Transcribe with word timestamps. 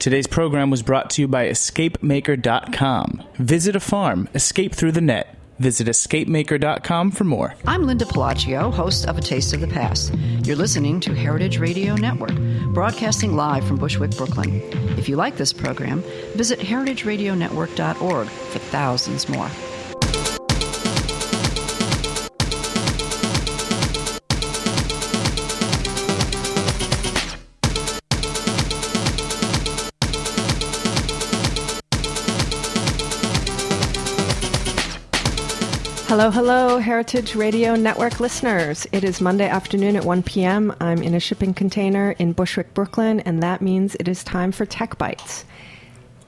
Today's 0.00 0.26
program 0.26 0.70
was 0.70 0.82
brought 0.82 1.10
to 1.10 1.20
you 1.20 1.28
by 1.28 1.48
EscapeMaker.com. 1.48 3.22
Visit 3.34 3.76
a 3.76 3.80
farm, 3.80 4.30
escape 4.34 4.74
through 4.74 4.92
the 4.92 5.02
net. 5.02 5.36
Visit 5.58 5.88
EscapeMaker.com 5.88 7.10
for 7.10 7.24
more. 7.24 7.54
I'm 7.66 7.86
Linda 7.86 8.06
Pelaccio, 8.06 8.72
host 8.72 9.06
of 9.06 9.18
A 9.18 9.20
Taste 9.20 9.52
of 9.52 9.60
the 9.60 9.66
Past. 9.66 10.14
You're 10.42 10.56
listening 10.56 11.00
to 11.00 11.14
Heritage 11.14 11.58
Radio 11.58 11.96
Network, 11.96 12.34
broadcasting 12.72 13.36
live 13.36 13.62
from 13.68 13.76
Bushwick, 13.76 14.16
Brooklyn. 14.16 14.62
If 14.96 15.06
you 15.06 15.16
like 15.16 15.36
this 15.36 15.52
program, 15.52 16.00
visit 16.34 16.60
heritageradionetwork.org 16.60 18.26
for 18.26 18.58
thousands 18.58 19.28
more. 19.28 19.50
Hello, 36.20 36.30
hello, 36.30 36.76
Heritage 36.76 37.34
Radio 37.34 37.76
Network 37.76 38.20
listeners. 38.20 38.86
It 38.92 39.04
is 39.04 39.22
Monday 39.22 39.48
afternoon 39.48 39.96
at 39.96 40.04
1 40.04 40.22
p.m. 40.24 40.70
I'm 40.78 41.02
in 41.02 41.14
a 41.14 41.18
shipping 41.18 41.54
container 41.54 42.10
in 42.18 42.34
Bushwick, 42.34 42.74
Brooklyn, 42.74 43.20
and 43.20 43.42
that 43.42 43.62
means 43.62 43.94
it 43.94 44.06
is 44.06 44.22
time 44.22 44.52
for 44.52 44.66
Tech 44.66 44.98
Bites. 44.98 45.46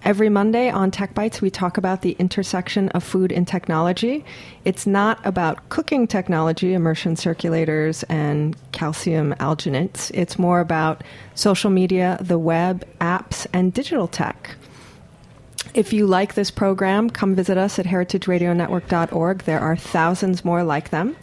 Every 0.02 0.30
Monday 0.30 0.70
on 0.70 0.92
Tech 0.92 1.14
Bites, 1.14 1.42
we 1.42 1.50
talk 1.50 1.76
about 1.76 2.00
the 2.00 2.12
intersection 2.12 2.88
of 2.88 3.04
food 3.04 3.32
and 3.32 3.46
technology. 3.46 4.24
It's 4.64 4.86
not 4.86 5.20
about 5.26 5.68
cooking 5.68 6.06
technology, 6.06 6.72
immersion 6.72 7.14
circulators, 7.14 8.02
and 8.08 8.56
calcium 8.72 9.34
alginates. 9.40 10.10
It's 10.14 10.38
more 10.38 10.60
about 10.60 11.04
social 11.34 11.68
media, 11.68 12.16
the 12.18 12.38
web, 12.38 12.88
apps, 13.02 13.46
and 13.52 13.74
digital 13.74 14.08
tech. 14.08 14.56
If 15.74 15.92
you 15.92 16.06
like 16.06 16.34
this 16.34 16.50
program, 16.50 17.08
come 17.08 17.34
visit 17.34 17.56
us 17.56 17.78
at 17.78 17.86
heritageradionetwork.org. 17.86 19.44
There 19.44 19.60
are 19.60 19.76
thousands 19.76 20.44
more 20.44 20.64
like 20.64 20.90
them. 20.90 21.16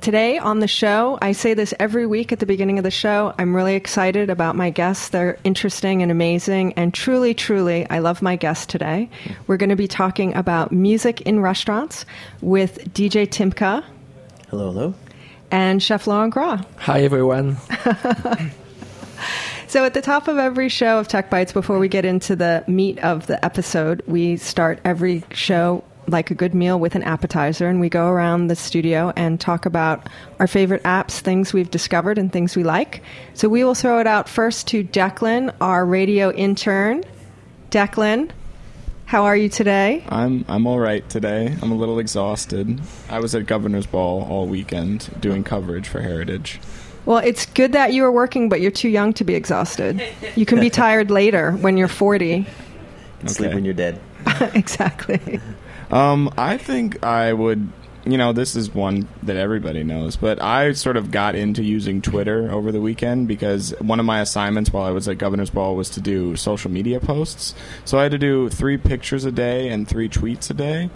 Today 0.00 0.38
on 0.38 0.60
the 0.60 0.66
show, 0.66 1.18
I 1.20 1.32
say 1.32 1.52
this 1.52 1.74
every 1.78 2.06
week 2.06 2.32
at 2.32 2.38
the 2.38 2.46
beginning 2.46 2.78
of 2.78 2.84
the 2.84 2.90
show. 2.90 3.34
I'm 3.38 3.54
really 3.54 3.74
excited 3.74 4.30
about 4.30 4.56
my 4.56 4.70
guests. 4.70 5.10
They're 5.10 5.38
interesting 5.44 6.00
and 6.00 6.10
amazing. 6.10 6.72
And 6.72 6.94
truly, 6.94 7.34
truly, 7.34 7.86
I 7.90 7.98
love 7.98 8.22
my 8.22 8.36
guests 8.36 8.64
today. 8.64 9.10
We're 9.46 9.58
going 9.58 9.68
to 9.68 9.76
be 9.76 9.88
talking 9.88 10.34
about 10.34 10.72
music 10.72 11.20
in 11.22 11.40
restaurants 11.40 12.06
with 12.40 12.78
DJ 12.94 13.28
Timka. 13.28 13.84
Hello, 14.48 14.72
hello. 14.72 14.94
And 15.50 15.82
Chef 15.82 16.06
Laurent 16.06 16.32
Gras. 16.32 16.62
Hi, 16.78 17.02
everyone. 17.02 17.58
So, 19.70 19.84
at 19.84 19.94
the 19.94 20.02
top 20.02 20.26
of 20.26 20.36
every 20.36 20.68
show 20.68 20.98
of 20.98 21.06
Tech 21.06 21.30
Bites, 21.30 21.52
before 21.52 21.78
we 21.78 21.86
get 21.86 22.04
into 22.04 22.34
the 22.34 22.64
meat 22.66 22.98
of 23.04 23.28
the 23.28 23.42
episode, 23.44 24.02
we 24.08 24.36
start 24.36 24.80
every 24.84 25.22
show 25.30 25.84
like 26.08 26.32
a 26.32 26.34
good 26.34 26.56
meal 26.56 26.80
with 26.80 26.96
an 26.96 27.04
appetizer, 27.04 27.68
and 27.68 27.78
we 27.78 27.88
go 27.88 28.08
around 28.08 28.48
the 28.48 28.56
studio 28.56 29.12
and 29.14 29.40
talk 29.40 29.66
about 29.66 30.08
our 30.40 30.48
favorite 30.48 30.82
apps, 30.82 31.20
things 31.20 31.52
we've 31.52 31.70
discovered, 31.70 32.18
and 32.18 32.32
things 32.32 32.56
we 32.56 32.64
like. 32.64 33.04
So, 33.34 33.48
we 33.48 33.62
will 33.62 33.76
throw 33.76 34.00
it 34.00 34.08
out 34.08 34.28
first 34.28 34.66
to 34.68 34.82
Declan, 34.82 35.54
our 35.60 35.86
radio 35.86 36.32
intern. 36.32 37.04
Declan, 37.70 38.32
how 39.04 39.24
are 39.26 39.36
you 39.36 39.48
today? 39.48 40.04
I'm 40.08 40.44
I'm 40.48 40.66
all 40.66 40.80
right 40.80 41.08
today. 41.08 41.56
I'm 41.62 41.70
a 41.70 41.76
little 41.76 42.00
exhausted. 42.00 42.80
I 43.08 43.20
was 43.20 43.36
at 43.36 43.46
Governor's 43.46 43.86
Ball 43.86 44.26
all 44.28 44.48
weekend 44.48 45.10
doing 45.20 45.44
coverage 45.44 45.86
for 45.86 46.00
Heritage. 46.00 46.58
Well, 47.06 47.18
it's 47.18 47.46
good 47.46 47.72
that 47.72 47.92
you 47.92 48.04
are 48.04 48.12
working, 48.12 48.48
but 48.48 48.60
you're 48.60 48.70
too 48.70 48.88
young 48.88 49.12
to 49.14 49.24
be 49.24 49.34
exhausted. 49.34 50.02
You 50.36 50.46
can 50.46 50.60
be 50.60 50.70
tired 50.84 51.10
later 51.10 51.52
when 51.52 51.76
you're 51.76 51.88
40. 51.88 52.46
Sleep 53.26 53.54
when 53.54 53.64
you're 53.64 53.74
dead. 53.74 54.00
exactly. 54.54 55.40
Um, 55.90 56.32
I 56.36 56.56
think 56.56 57.02
I 57.04 57.32
would. 57.32 57.68
You 58.06 58.16
know, 58.16 58.32
this 58.32 58.56
is 58.56 58.74
one 58.74 59.06
that 59.24 59.36
everybody 59.36 59.84
knows, 59.84 60.16
but 60.16 60.40
I 60.40 60.72
sort 60.72 60.96
of 60.96 61.10
got 61.10 61.34
into 61.34 61.62
using 61.62 62.00
Twitter 62.00 62.50
over 62.50 62.72
the 62.72 62.80
weekend 62.80 63.28
because 63.28 63.74
one 63.78 64.00
of 64.00 64.06
my 64.06 64.22
assignments 64.22 64.72
while 64.72 64.84
I 64.84 64.90
was 64.90 65.06
at 65.06 65.18
Governor's 65.18 65.50
Ball 65.50 65.76
was 65.76 65.90
to 65.90 66.00
do 66.00 66.34
social 66.34 66.70
media 66.70 66.98
posts. 66.98 67.54
So 67.84 67.98
I 67.98 68.04
had 68.04 68.12
to 68.12 68.18
do 68.18 68.48
three 68.48 68.78
pictures 68.78 69.26
a 69.26 69.30
day 69.30 69.68
and 69.68 69.86
three 69.86 70.08
tweets 70.08 70.50
a 70.50 70.54
day. 70.54 70.88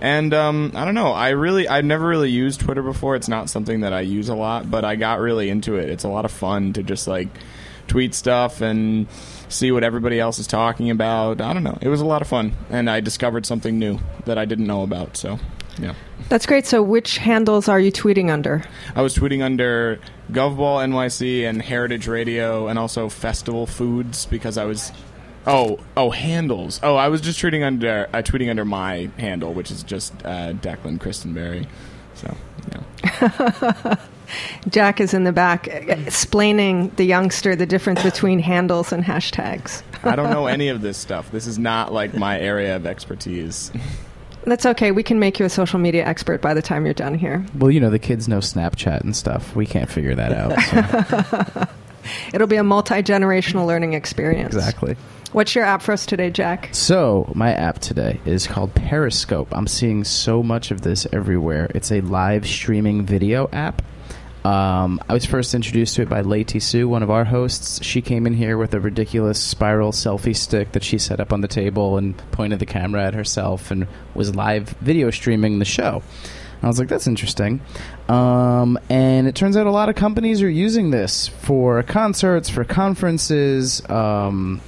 And 0.00 0.32
um, 0.32 0.72
I 0.74 0.84
don't 0.84 0.94
know. 0.94 1.12
I 1.12 1.30
really, 1.30 1.66
I've 1.66 1.84
never 1.84 2.06
really 2.06 2.30
used 2.30 2.60
Twitter 2.60 2.82
before. 2.82 3.16
It's 3.16 3.28
not 3.28 3.50
something 3.50 3.80
that 3.80 3.92
I 3.92 4.00
use 4.00 4.28
a 4.28 4.34
lot, 4.34 4.70
but 4.70 4.84
I 4.84 4.96
got 4.96 5.18
really 5.18 5.50
into 5.50 5.76
it. 5.76 5.90
It's 5.90 6.04
a 6.04 6.08
lot 6.08 6.24
of 6.24 6.30
fun 6.30 6.72
to 6.74 6.82
just 6.82 7.08
like 7.08 7.28
tweet 7.88 8.14
stuff 8.14 8.60
and 8.60 9.08
see 9.48 9.72
what 9.72 9.82
everybody 9.82 10.20
else 10.20 10.38
is 10.38 10.46
talking 10.46 10.90
about. 10.90 11.40
I 11.40 11.52
don't 11.52 11.64
know. 11.64 11.78
It 11.80 11.88
was 11.88 12.00
a 12.00 12.06
lot 12.06 12.22
of 12.22 12.28
fun, 12.28 12.52
and 12.70 12.88
I 12.88 13.00
discovered 13.00 13.46
something 13.46 13.78
new 13.78 13.98
that 14.26 14.38
I 14.38 14.44
didn't 14.44 14.66
know 14.66 14.82
about. 14.82 15.16
So, 15.16 15.38
yeah. 15.80 15.94
That's 16.28 16.46
great. 16.46 16.66
So, 16.66 16.82
which 16.82 17.18
handles 17.18 17.68
are 17.68 17.80
you 17.80 17.90
tweeting 17.90 18.30
under? 18.30 18.62
I 18.94 19.02
was 19.02 19.16
tweeting 19.16 19.42
under 19.42 19.98
GovBall 20.30 20.84
NYC 20.84 21.48
and 21.48 21.60
Heritage 21.62 22.06
Radio, 22.06 22.68
and 22.68 22.78
also 22.78 23.08
Festival 23.08 23.66
Foods 23.66 24.26
because 24.26 24.58
I 24.58 24.64
was. 24.64 24.92
Oh, 25.48 25.78
oh, 25.96 26.10
handles. 26.10 26.78
Oh, 26.82 26.96
I 26.96 27.08
was 27.08 27.20
just 27.20 27.40
tweeting 27.40 27.64
under 27.64 28.08
uh, 28.12 28.18
tweeting 28.18 28.50
under 28.50 28.64
my 28.64 29.08
handle, 29.18 29.54
which 29.54 29.70
is 29.70 29.82
just 29.82 30.12
uh, 30.24 30.52
Declan 30.52 30.98
Christenberry. 30.98 31.66
So, 32.14 32.36
yeah. 32.70 33.96
Jack 34.68 35.00
is 35.00 35.14
in 35.14 35.24
the 35.24 35.32
back 35.32 35.68
explaining 35.68 36.90
the 36.96 37.04
youngster 37.04 37.56
the 37.56 37.64
difference 37.64 38.02
between 38.02 38.40
handles 38.40 38.92
and 38.92 39.02
hashtags. 39.02 39.82
I 40.02 40.16
don't 40.16 40.30
know 40.30 40.46
any 40.48 40.68
of 40.68 40.82
this 40.82 40.98
stuff. 40.98 41.30
This 41.30 41.46
is 41.46 41.58
not 41.58 41.92
like 41.92 42.14
my 42.14 42.38
area 42.38 42.76
of 42.76 42.86
expertise. 42.86 43.72
That's 44.44 44.66
okay. 44.66 44.90
We 44.92 45.02
can 45.02 45.18
make 45.18 45.38
you 45.38 45.46
a 45.46 45.50
social 45.50 45.78
media 45.78 46.04
expert 46.04 46.40
by 46.42 46.54
the 46.54 46.62
time 46.62 46.84
you're 46.84 46.94
done 46.94 47.14
here. 47.14 47.44
Well, 47.54 47.70
you 47.70 47.80
know, 47.80 47.90
the 47.90 47.98
kids 47.98 48.28
know 48.28 48.38
Snapchat 48.38 49.00
and 49.00 49.16
stuff. 49.16 49.54
We 49.56 49.64
can't 49.66 49.90
figure 49.90 50.14
that 50.14 50.32
out. 50.32 50.60
so- 50.60 51.68
It'll 52.34 52.46
be 52.46 52.56
a 52.56 52.64
multi 52.64 53.02
generational 53.02 53.66
learning 53.66 53.94
experience. 53.94 54.54
exactly. 54.54 54.96
What's 55.32 55.54
your 55.54 55.64
app 55.64 55.82
for 55.82 55.92
us 55.92 56.06
today, 56.06 56.30
Jack? 56.30 56.70
So, 56.72 57.30
my 57.34 57.52
app 57.52 57.80
today 57.80 58.18
is 58.24 58.46
called 58.46 58.74
Periscope. 58.74 59.48
I'm 59.52 59.66
seeing 59.66 60.04
so 60.04 60.42
much 60.42 60.70
of 60.70 60.80
this 60.80 61.06
everywhere. 61.12 61.70
It's 61.74 61.92
a 61.92 62.00
live 62.00 62.46
streaming 62.46 63.04
video 63.04 63.48
app. 63.52 63.82
Um, 64.44 64.98
I 65.06 65.12
was 65.12 65.26
first 65.26 65.54
introduced 65.54 65.96
to 65.96 66.02
it 66.02 66.08
by 66.08 66.22
Leti 66.22 66.60
Sue, 66.60 66.88
one 66.88 67.02
of 67.02 67.10
our 67.10 67.24
hosts. 67.24 67.84
She 67.84 68.00
came 68.00 68.26
in 68.26 68.32
here 68.32 68.56
with 68.56 68.72
a 68.72 68.80
ridiculous 68.80 69.38
spiral 69.38 69.92
selfie 69.92 70.34
stick 70.34 70.72
that 70.72 70.82
she 70.82 70.96
set 70.96 71.20
up 71.20 71.32
on 71.32 71.42
the 71.42 71.48
table 71.48 71.98
and 71.98 72.16
pointed 72.30 72.58
the 72.58 72.66
camera 72.66 73.04
at 73.04 73.12
herself 73.12 73.70
and 73.70 73.86
was 74.14 74.34
live 74.34 74.70
video 74.80 75.10
streaming 75.10 75.58
the 75.58 75.66
show. 75.66 76.02
I 76.62 76.66
was 76.66 76.78
like, 76.78 76.88
that's 76.88 77.06
interesting. 77.06 77.60
Um, 78.08 78.78
and 78.90 79.28
it 79.28 79.34
turns 79.34 79.56
out 79.56 79.66
a 79.66 79.70
lot 79.70 79.88
of 79.88 79.94
companies 79.94 80.42
are 80.42 80.50
using 80.50 80.90
this 80.90 81.28
for 81.28 81.82
concerts, 81.82 82.48
for 82.48 82.64
conferences, 82.64 83.88
um, 83.88 84.60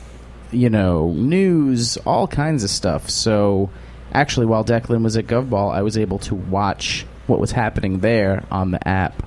you 0.53 0.71
know, 0.71 1.12
news, 1.12 1.97
all 1.99 2.27
kinds 2.28 2.65
of 2.65 2.71
stuff. 2.71 3.11
So, 3.11 3.71
actually, 4.12 4.47
while 4.47 4.65
Declan 4.65 5.03
was 5.03 5.17
at 5.17 5.27
GovBall, 5.27 5.73
I 5.73 5.83
was 5.83 5.99
able 5.99 6.19
to 6.21 6.34
watch 6.34 7.06
what 7.27 7.41
was 7.41 7.53
happening 7.53 8.01
there 8.01 8.45
on 8.51 8.71
the 8.71 8.89
app, 8.89 9.22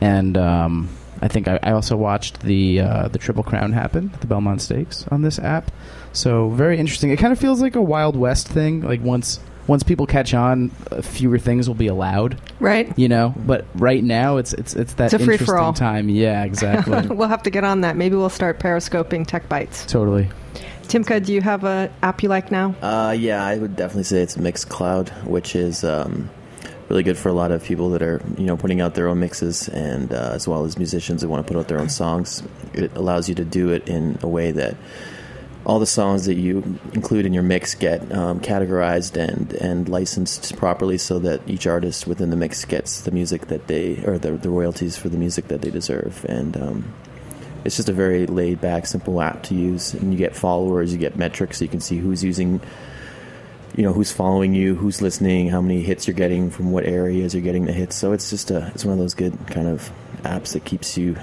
and 0.00 0.36
um, 0.36 0.88
I 1.20 1.28
think 1.28 1.48
I, 1.48 1.58
I 1.62 1.72
also 1.72 1.96
watched 1.96 2.40
the 2.40 2.80
uh, 2.80 3.08
the 3.08 3.18
Triple 3.18 3.42
Crown 3.42 3.72
happen, 3.72 4.12
the 4.20 4.26
Belmont 4.26 4.62
Stakes, 4.62 5.06
on 5.10 5.22
this 5.22 5.38
app. 5.38 5.70
So, 6.12 6.48
very 6.50 6.78
interesting. 6.78 7.10
It 7.10 7.18
kind 7.18 7.32
of 7.32 7.38
feels 7.38 7.60
like 7.60 7.76
a 7.76 7.82
Wild 7.82 8.16
West 8.16 8.48
thing. 8.48 8.82
Like 8.82 9.02
once 9.02 9.40
once 9.66 9.82
people 9.82 10.06
catch 10.06 10.34
on, 10.34 10.70
uh, 10.90 11.00
fewer 11.02 11.38
things 11.38 11.68
will 11.68 11.74
be 11.76 11.86
allowed. 11.86 12.40
Right? 12.58 12.96
You 12.98 13.08
know, 13.08 13.34
but 13.46 13.64
right 13.74 14.02
now 14.02 14.36
it's 14.38 14.52
it's 14.52 14.74
it's 14.74 14.94
that 14.94 15.06
It's 15.06 15.14
a 15.14 15.18
interesting 15.20 15.46
free-for-all. 15.46 15.72
time. 15.74 16.08
Yeah, 16.08 16.44
exactly. 16.44 17.06
we'll 17.14 17.28
have 17.28 17.42
to 17.44 17.50
get 17.50 17.64
on 17.64 17.82
that. 17.82 17.96
Maybe 17.96 18.16
we'll 18.16 18.28
start 18.30 18.58
periscoping 18.58 19.26
tech 19.26 19.48
bites. 19.48 19.86
totally. 19.86 20.28
Timka, 20.84 21.24
do 21.24 21.32
you 21.32 21.40
have 21.40 21.62
a 21.62 21.88
app 22.02 22.20
you 22.22 22.28
like 22.28 22.50
now? 22.50 22.74
Uh, 22.82 23.14
yeah, 23.16 23.44
I 23.44 23.58
would 23.58 23.76
definitely 23.76 24.02
say 24.04 24.22
it's 24.22 24.36
Mixcloud, 24.36 25.10
which 25.24 25.54
is 25.54 25.84
um, 25.84 26.28
really 26.88 27.04
good 27.04 27.16
for 27.16 27.28
a 27.28 27.32
lot 27.32 27.52
of 27.52 27.62
people 27.62 27.90
that 27.90 28.02
are 28.02 28.20
you 28.36 28.44
know 28.46 28.56
putting 28.56 28.80
out 28.80 28.94
their 28.96 29.06
own 29.06 29.20
mixes, 29.20 29.68
and 29.68 30.12
uh, 30.12 30.32
as 30.34 30.48
well 30.48 30.64
as 30.64 30.76
musicians 30.78 31.20
that 31.20 31.28
want 31.28 31.46
to 31.46 31.52
put 31.52 31.58
out 31.60 31.68
their 31.68 31.78
own 31.78 31.88
songs. 31.90 32.42
It 32.74 32.90
allows 32.96 33.28
you 33.28 33.36
to 33.36 33.44
do 33.44 33.68
it 33.70 33.88
in 33.88 34.18
a 34.22 34.26
way 34.28 34.50
that 34.50 34.74
all 35.70 35.78
the 35.78 35.86
songs 35.86 36.24
that 36.26 36.34
you 36.34 36.80
include 36.94 37.24
in 37.24 37.32
your 37.32 37.44
mix 37.44 37.76
get 37.76 38.00
um, 38.10 38.40
categorized 38.40 39.16
and 39.16 39.52
and 39.52 39.88
licensed 39.88 40.56
properly, 40.56 40.98
so 40.98 41.20
that 41.20 41.40
each 41.46 41.64
artist 41.64 42.08
within 42.08 42.30
the 42.30 42.36
mix 42.36 42.64
gets 42.64 43.02
the 43.02 43.12
music 43.12 43.46
that 43.46 43.68
they 43.68 44.02
or 44.04 44.18
the, 44.18 44.32
the 44.32 44.50
royalties 44.50 44.96
for 44.96 45.08
the 45.08 45.16
music 45.16 45.46
that 45.46 45.60
they 45.62 45.70
deserve, 45.70 46.26
and 46.28 46.56
um, 46.56 46.92
it's 47.64 47.76
just 47.76 47.88
a 47.88 47.92
very 47.92 48.26
laid 48.26 48.60
back, 48.60 48.84
simple 48.84 49.22
app 49.22 49.44
to 49.44 49.54
use, 49.54 49.94
and 49.94 50.10
you 50.12 50.18
get 50.18 50.34
followers, 50.34 50.92
you 50.92 50.98
get 50.98 51.14
metrics, 51.14 51.58
so 51.58 51.64
you 51.64 51.68
can 51.70 51.80
see 51.80 51.98
who's 51.98 52.24
using, 52.24 52.60
you 53.76 53.84
know, 53.84 53.92
who's 53.92 54.10
following 54.10 54.52
you, 54.54 54.74
who's 54.74 55.00
listening, 55.00 55.50
how 55.50 55.60
many 55.60 55.82
hits 55.82 56.08
you're 56.08 56.16
getting 56.16 56.50
from 56.50 56.72
what 56.72 56.84
areas 56.84 57.32
you're 57.32 57.44
getting 57.44 57.66
the 57.66 57.72
hits. 57.72 57.94
So 57.94 58.12
it's 58.12 58.28
just 58.28 58.50
a, 58.50 58.72
it's 58.74 58.84
one 58.84 58.94
of 58.94 58.98
those 58.98 59.14
good 59.14 59.38
kind 59.46 59.68
of 59.68 59.92
apps 60.24 60.54
that 60.54 60.64
keeps 60.64 60.98
you 60.98 61.16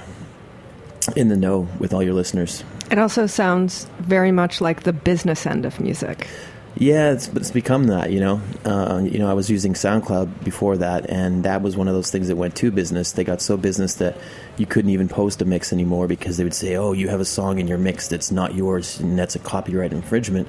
in 1.18 1.28
the 1.28 1.36
know 1.36 1.68
with 1.80 1.94
all 1.94 2.02
your 2.02 2.14
listeners. 2.14 2.64
It 2.90 3.00
also 3.00 3.28
sounds 3.28 3.86
very 4.00 4.32
much 4.32 4.62
like 4.62 4.84
the 4.84 4.94
business 4.94 5.46
end 5.46 5.66
of 5.66 5.80
music. 5.80 6.28
Yeah, 6.80 7.12
it's, 7.12 7.28
it's 7.30 7.52
become 7.52 7.86
that. 7.86 8.12
You 8.12 8.20
know, 8.20 8.42
uh, 8.64 9.02
you 9.04 9.18
know, 9.18 9.30
I 9.30 9.34
was 9.34 9.50
using 9.50 9.74
SoundCloud 9.74 10.44
before 10.44 10.78
that, 10.78 11.10
and 11.10 11.44
that 11.44 11.62
was 11.62 11.76
one 11.76 11.88
of 11.88 11.96
those 11.96 12.12
things 12.12 12.28
that 12.28 12.36
went 12.36 12.56
to 12.58 12.72
business. 12.72 13.14
They 13.14 13.24
got 13.24 13.42
so 13.42 13.58
business 13.58 13.96
that 13.96 14.18
you 14.58 14.68
couldn't 14.68 14.92
even 14.92 15.10
post 15.10 15.42
a 15.42 15.46
mix 15.46 15.74
anymore 15.74 16.08
because 16.08 16.38
they 16.38 16.44
would 16.44 16.54
say, 16.54 16.76
"Oh, 16.76 16.94
you 16.94 17.10
have 17.10 17.20
a 17.20 17.26
song 17.26 17.60
in 17.60 17.68
your 17.68 17.80
mix 17.80 18.08
that's 18.08 18.32
not 18.32 18.54
yours, 18.54 19.00
and 19.00 19.18
that's 19.18 19.36
a 19.36 19.40
copyright 19.40 19.92
infringement." 19.92 20.48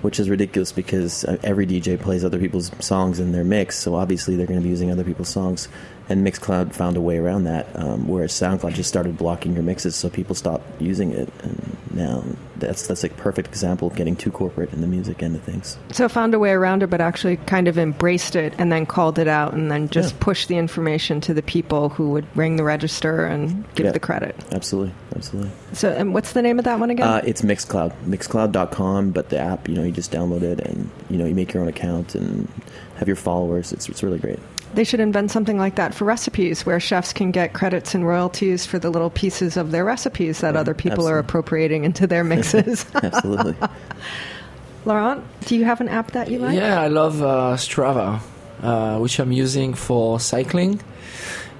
Which 0.00 0.20
is 0.20 0.30
ridiculous 0.30 0.70
because 0.70 1.24
uh, 1.24 1.38
every 1.42 1.66
DJ 1.66 2.00
plays 2.00 2.24
other 2.24 2.38
people's 2.38 2.70
songs 2.78 3.18
in 3.18 3.32
their 3.32 3.42
mix, 3.42 3.76
so 3.76 3.96
obviously 3.96 4.36
they're 4.36 4.46
going 4.46 4.60
to 4.60 4.62
be 4.62 4.70
using 4.70 4.92
other 4.92 5.02
people's 5.02 5.28
songs 5.28 5.68
and 6.08 6.26
Mixcloud 6.26 6.72
found 6.72 6.96
a 6.96 7.00
way 7.00 7.18
around 7.18 7.44
that, 7.44 7.66
um, 7.74 8.08
whereas 8.08 8.32
SoundCloud 8.32 8.74
just 8.74 8.88
started 8.88 9.16
blocking 9.18 9.52
your 9.54 9.62
mixes, 9.62 9.94
so 9.96 10.08
people 10.08 10.34
stopped 10.34 10.64
using 10.80 11.12
it. 11.12 11.28
And 11.42 11.76
now 11.92 12.24
that's 12.56 12.86
that's 12.86 13.04
a 13.04 13.08
perfect 13.10 13.48
example 13.48 13.88
of 13.88 13.94
getting 13.96 14.16
too 14.16 14.30
corporate 14.30 14.72
in 14.72 14.80
the 14.80 14.86
music 14.86 15.22
end 15.22 15.36
of 15.36 15.42
things. 15.42 15.76
So 15.92 16.08
found 16.08 16.34
a 16.34 16.38
way 16.38 16.50
around 16.50 16.82
it, 16.82 16.88
but 16.88 17.00
actually 17.00 17.36
kind 17.38 17.68
of 17.68 17.78
embraced 17.78 18.36
it, 18.36 18.54
and 18.58 18.72
then 18.72 18.86
called 18.86 19.18
it 19.18 19.28
out, 19.28 19.52
and 19.54 19.70
then 19.70 19.88
just 19.88 20.14
Yeah. 20.14 20.18
pushed 20.20 20.48
the 20.48 20.56
information 20.56 21.20
to 21.22 21.34
the 21.34 21.42
people 21.42 21.90
who 21.90 22.10
would 22.10 22.26
ring 22.34 22.56
the 22.56 22.64
register 22.64 23.24
and 23.26 23.64
give 23.74 23.86
Yeah. 23.86 23.92
the 23.92 24.00
credit. 24.00 24.34
Absolutely, 24.52 24.94
absolutely. 25.14 25.50
So, 25.72 25.90
and 25.90 26.14
what's 26.14 26.32
the 26.32 26.42
name 26.42 26.58
of 26.58 26.64
that 26.64 26.80
one 26.80 26.90
again? 26.90 27.06
Uh, 27.06 27.20
it's 27.24 27.42
Mixcloud, 27.42 27.92
Mixcloud.com, 28.08 29.10
but 29.10 29.28
the 29.28 29.38
app, 29.38 29.68
you 29.68 29.74
know, 29.74 29.82
you 29.82 29.92
just 29.92 30.10
download 30.12 30.42
it 30.42 30.60
and 30.60 30.88
you 31.10 31.18
know 31.18 31.26
you 31.26 31.34
make 31.34 31.52
your 31.52 31.62
own 31.62 31.68
account 31.68 32.14
and 32.14 32.48
have 32.98 33.08
your 33.08 33.16
followers. 33.16 33.72
It's 33.72 33.88
it's 33.88 34.02
really 34.02 34.18
great. 34.18 34.38
They 34.74 34.84
should 34.84 35.00
invent 35.00 35.30
something 35.30 35.56
like 35.56 35.76
that 35.76 35.94
for 35.94 36.04
recipes, 36.04 36.66
where 36.66 36.78
chefs 36.78 37.12
can 37.12 37.30
get 37.30 37.54
credits 37.54 37.94
and 37.94 38.06
royalties 38.06 38.66
for 38.66 38.78
the 38.78 38.90
little 38.90 39.08
pieces 39.08 39.56
of 39.56 39.70
their 39.70 39.84
recipes 39.84 40.40
that 40.40 40.54
Yeah, 40.54 40.60
other 40.60 40.74
people 40.74 41.08
are 41.08 41.18
appropriating 41.18 41.84
into 41.84 42.06
their 42.06 42.22
mixes. 42.32 42.84
Absolutely. 42.94 43.56
Laurent, 44.84 45.24
do 45.46 45.56
you 45.56 45.64
have 45.64 45.80
an 45.80 45.88
app 45.88 46.12
that 46.12 46.30
you 46.30 46.38
like? 46.38 46.54
Yeah, 46.54 46.80
I 46.80 46.88
love 46.88 47.22
uh, 47.22 47.56
Strava, 47.56 48.20
uh, 48.62 48.98
which 48.98 49.18
I'm 49.18 49.32
using 49.32 49.74
for 49.74 50.20
cycling. 50.20 50.80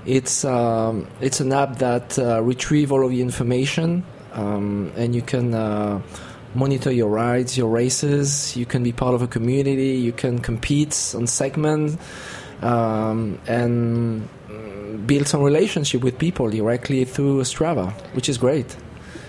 It's 0.06 0.44
um, 0.44 1.06
it's 1.20 1.40
an 1.40 1.52
app 1.52 1.78
that 1.78 2.18
uh, 2.18 2.42
retrieve 2.42 2.92
all 2.92 3.04
of 3.04 3.10
the 3.10 3.20
information, 3.20 4.04
um, 4.32 4.92
and 4.96 5.14
you 5.14 5.22
can 5.22 5.54
uh, 5.54 6.00
monitor 6.54 6.90
your 6.90 7.08
rides, 7.08 7.56
your 7.56 7.68
races. 7.68 8.56
You 8.56 8.66
can 8.66 8.82
be 8.82 8.92
part 8.92 9.14
of 9.14 9.22
a 9.22 9.26
community. 9.26 9.96
You 9.96 10.12
can 10.12 10.38
compete 10.38 11.14
on 11.16 11.26
segments, 11.26 11.96
um, 12.62 13.38
and 13.46 14.28
build 15.06 15.26
some 15.26 15.42
relationship 15.42 16.02
with 16.02 16.18
people 16.18 16.50
directly 16.50 17.04
through 17.04 17.42
Strava, 17.42 17.92
which 18.14 18.28
is 18.28 18.38
great. 18.38 18.76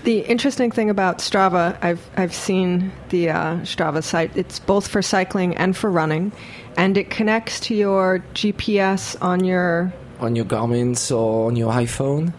The 0.02 0.20
interesting 0.20 0.70
thing 0.70 0.88
about 0.88 1.18
Strava, 1.18 1.76
I've 1.82 2.00
I've 2.16 2.32
seen 2.32 2.90
the 3.10 3.30
uh, 3.30 3.56
Strava 3.64 4.02
site. 4.02 4.34
It's 4.34 4.58
both 4.58 4.88
for 4.88 5.02
cycling 5.02 5.54
and 5.56 5.76
for 5.76 5.90
running, 5.90 6.32
and 6.78 6.96
it 6.96 7.10
connects 7.10 7.60
to 7.60 7.74
your 7.74 8.24
GPS 8.32 9.16
on 9.20 9.44
your, 9.44 9.92
On 10.18 10.34
your 10.34 10.46
Garmin's 10.46 11.10
or 11.10 11.48
on 11.48 11.56
your 11.56 11.70
iPhone. 11.72 12.32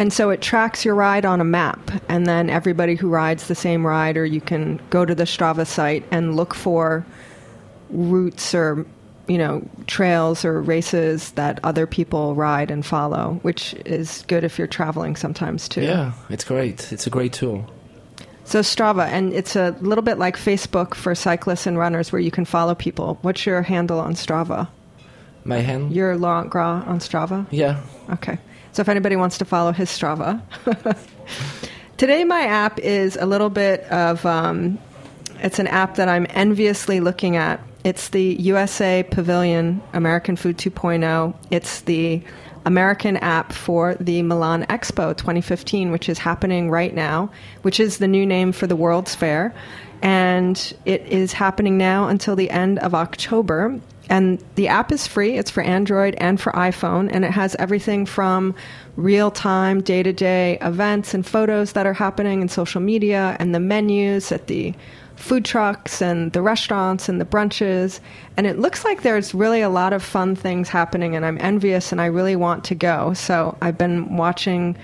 And 0.00 0.14
so 0.14 0.30
it 0.30 0.40
tracks 0.40 0.82
your 0.82 0.94
ride 0.94 1.26
on 1.26 1.42
a 1.42 1.44
map. 1.44 1.90
And 2.08 2.26
then 2.26 2.48
everybody 2.48 2.94
who 2.94 3.10
rides 3.10 3.48
the 3.48 3.54
same 3.54 3.86
ride, 3.86 4.16
or 4.16 4.24
you 4.24 4.40
can 4.40 4.80
go 4.88 5.04
to 5.04 5.14
the 5.14 5.24
Strava 5.24 5.66
site 5.66 6.04
and 6.10 6.36
look 6.36 6.54
for 6.54 7.04
routes 7.90 8.54
or 8.54 8.86
you 9.28 9.36
know 9.36 9.62
trails 9.86 10.42
or 10.42 10.62
races 10.62 11.32
that 11.32 11.60
other 11.64 11.86
people 11.86 12.34
ride 12.34 12.70
and 12.70 12.84
follow, 12.84 13.40
which 13.42 13.74
is 13.84 14.24
good 14.26 14.42
if 14.42 14.58
you're 14.58 14.66
traveling 14.66 15.16
sometimes 15.16 15.68
too. 15.68 15.82
Yeah, 15.82 16.12
it's 16.30 16.44
great. 16.44 16.90
It's 16.92 17.06
a 17.06 17.10
great 17.10 17.34
tool. 17.34 17.70
So 18.44 18.60
Strava, 18.60 19.06
and 19.06 19.34
it's 19.34 19.54
a 19.54 19.76
little 19.82 20.02
bit 20.02 20.16
like 20.18 20.38
Facebook 20.38 20.94
for 20.94 21.14
cyclists 21.14 21.66
and 21.66 21.76
runners, 21.76 22.10
where 22.10 22.20
you 22.22 22.30
can 22.30 22.46
follow 22.46 22.74
people. 22.74 23.18
What's 23.20 23.44
your 23.44 23.60
handle 23.60 24.00
on 24.00 24.14
Strava? 24.14 24.66
My 25.44 25.58
hand. 25.58 25.94
You're 25.94 26.16
Laurent 26.16 26.48
Gras 26.48 26.84
on 26.86 27.00
Strava. 27.00 27.46
Yeah. 27.50 27.82
Okay. 28.08 28.38
So 28.72 28.82
if 28.82 28.88
anybody 28.88 29.16
wants 29.16 29.38
to 29.38 29.44
follow 29.44 29.72
his 29.72 29.88
Strava, 29.88 30.40
today 31.96 32.24
my 32.24 32.42
app 32.42 32.78
is 32.78 33.16
a 33.16 33.26
little 33.26 33.50
bit 33.50 33.80
of. 33.84 34.24
Um, 34.24 34.78
it's 35.42 35.58
an 35.58 35.68
app 35.68 35.94
that 35.94 36.08
I'm 36.08 36.26
enviously 36.30 37.00
looking 37.00 37.36
at. 37.36 37.60
It's 37.82 38.10
the 38.10 38.22
USA 38.22 39.02
Pavilion 39.02 39.80
American 39.94 40.36
Food 40.36 40.58
2.0. 40.58 41.34
It's 41.50 41.80
the 41.82 42.22
American 42.66 43.16
app 43.18 43.52
for 43.52 43.94
the 43.94 44.22
Milan 44.22 44.66
Expo 44.66 45.16
2015, 45.16 45.90
which 45.90 46.08
is 46.08 46.18
happening 46.18 46.70
right 46.70 46.94
now, 46.94 47.30
which 47.62 47.80
is 47.80 47.98
the 47.98 48.08
new 48.08 48.26
name 48.26 48.52
for 48.52 48.66
the 48.66 48.76
World's 48.76 49.14
Fair. 49.14 49.54
And 50.02 50.74
it 50.84 51.02
is 51.06 51.32
happening 51.32 51.78
now 51.78 52.08
until 52.08 52.36
the 52.36 52.50
end 52.50 52.78
of 52.80 52.94
October. 52.94 53.80
And 54.10 54.44
the 54.56 54.66
app 54.66 54.90
is 54.90 55.06
free. 55.06 55.38
It's 55.38 55.52
for 55.52 55.62
Android 55.62 56.16
and 56.18 56.40
for 56.40 56.50
iPhone. 56.52 57.08
And 57.12 57.24
it 57.24 57.30
has 57.30 57.54
everything 57.60 58.04
from 58.04 58.56
real 58.96 59.30
time, 59.30 59.80
day 59.80 60.02
to 60.02 60.12
day 60.12 60.58
events 60.60 61.14
and 61.14 61.24
photos 61.24 61.72
that 61.72 61.86
are 61.86 61.94
happening 61.94 62.42
in 62.42 62.48
social 62.48 62.80
media 62.80 63.36
and 63.38 63.54
the 63.54 63.60
menus 63.60 64.32
at 64.32 64.48
the 64.48 64.74
food 65.14 65.44
trucks 65.44 66.02
and 66.02 66.32
the 66.32 66.42
restaurants 66.42 67.08
and 67.08 67.20
the 67.20 67.24
brunches. 67.24 68.00
And 68.36 68.48
it 68.48 68.58
looks 68.58 68.84
like 68.84 69.02
there's 69.02 69.32
really 69.32 69.60
a 69.60 69.70
lot 69.70 69.92
of 69.92 70.02
fun 70.02 70.34
things 70.34 70.68
happening. 70.68 71.14
And 71.14 71.24
I'm 71.24 71.38
envious 71.40 71.92
and 71.92 72.00
I 72.00 72.06
really 72.06 72.34
want 72.34 72.64
to 72.64 72.74
go. 72.74 73.14
So 73.14 73.56
I've 73.62 73.78
been 73.78 74.16
watching 74.16 74.76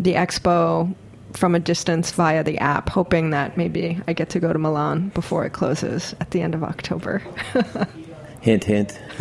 the 0.00 0.14
expo 0.14 0.92
from 1.34 1.54
a 1.54 1.60
distance 1.60 2.10
via 2.10 2.42
the 2.42 2.58
app, 2.58 2.88
hoping 2.88 3.30
that 3.30 3.56
maybe 3.56 4.00
I 4.08 4.12
get 4.12 4.30
to 4.30 4.40
go 4.40 4.52
to 4.52 4.58
Milan 4.58 5.10
before 5.10 5.44
it 5.44 5.50
closes 5.50 6.16
at 6.20 6.32
the 6.32 6.40
end 6.40 6.54
of 6.54 6.64
October. 6.64 7.22
hint, 8.46 8.62
hint. 8.62 9.00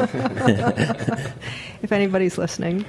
if 1.81 1.91
anybody's 1.91 2.37
listening. 2.37 2.85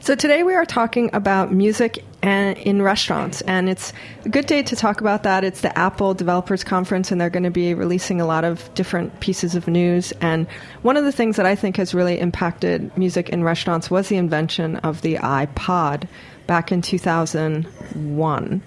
So 0.00 0.16
today 0.16 0.42
we 0.42 0.54
are 0.54 0.64
talking 0.64 1.10
about 1.12 1.52
music 1.52 2.04
in 2.22 2.82
restaurants, 2.82 3.40
and 3.42 3.68
it's 3.68 3.92
a 4.24 4.28
good 4.28 4.46
day 4.46 4.62
to 4.64 4.74
talk 4.74 5.00
about 5.00 5.22
that. 5.22 5.44
It's 5.44 5.60
the 5.60 5.76
Apple 5.78 6.14
Developers 6.14 6.64
Conference, 6.64 7.12
and 7.12 7.20
they're 7.20 7.30
going 7.30 7.44
to 7.44 7.50
be 7.50 7.74
releasing 7.74 8.20
a 8.20 8.26
lot 8.26 8.44
of 8.44 8.74
different 8.74 9.20
pieces 9.20 9.54
of 9.54 9.68
news. 9.68 10.12
And 10.20 10.48
one 10.82 10.96
of 10.96 11.04
the 11.04 11.12
things 11.12 11.36
that 11.36 11.46
I 11.46 11.54
think 11.54 11.76
has 11.76 11.94
really 11.94 12.18
impacted 12.18 12.96
music 12.98 13.28
in 13.28 13.44
restaurants 13.44 13.88
was 13.92 14.08
the 14.08 14.16
invention 14.16 14.76
of 14.78 15.02
the 15.02 15.16
iPod 15.16 16.08
back 16.48 16.72
in 16.72 16.82
2001. 16.82 18.62